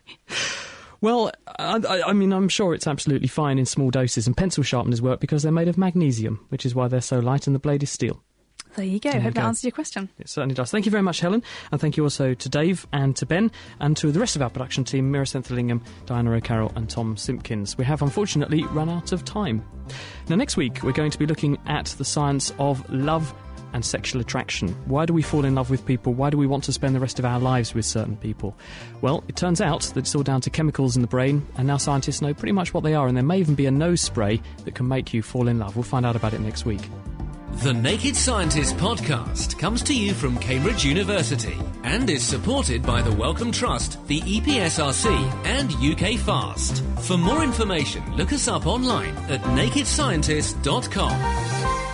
[1.02, 5.02] Well, I, I- mean, I'm sure it's absolutely fine in small doses, and pencil sharpeners
[5.02, 7.82] work because they're made of magnesium, which is why they're so light, and the blade
[7.84, 8.22] is steel.
[8.76, 9.10] There you go.
[9.10, 9.48] There you Hope that go.
[9.48, 10.08] answers your question.
[10.18, 10.72] It certainly does.
[10.72, 13.52] Thank you very much, Helen, and thank you also to Dave and to Ben
[13.82, 17.78] and to the rest of our production team, Meera Senthilingam, Diana O'Carroll, and Tom Simpkins.
[17.78, 19.66] We have unfortunately run out of time.
[20.30, 23.34] Now, next week, we're going to be looking at the science of love
[23.74, 24.70] and sexual attraction.
[24.86, 26.14] Why do we fall in love with people?
[26.14, 28.56] Why do we want to spend the rest of our lives with certain people?
[29.02, 31.78] Well, it turns out that it's all down to chemicals in the brain, and now
[31.78, 34.42] scientists know pretty much what they are, and there may even be a nose spray
[34.66, 35.76] that can make you fall in love.
[35.76, 36.82] We'll find out about it next week.
[37.58, 43.12] The Naked Scientist podcast comes to you from Cambridge University and is supported by the
[43.12, 45.12] Wellcome Trust, the EPSRC,
[45.46, 46.84] and UK Fast.
[47.02, 51.91] For more information, look us up online at nakedscientist.com.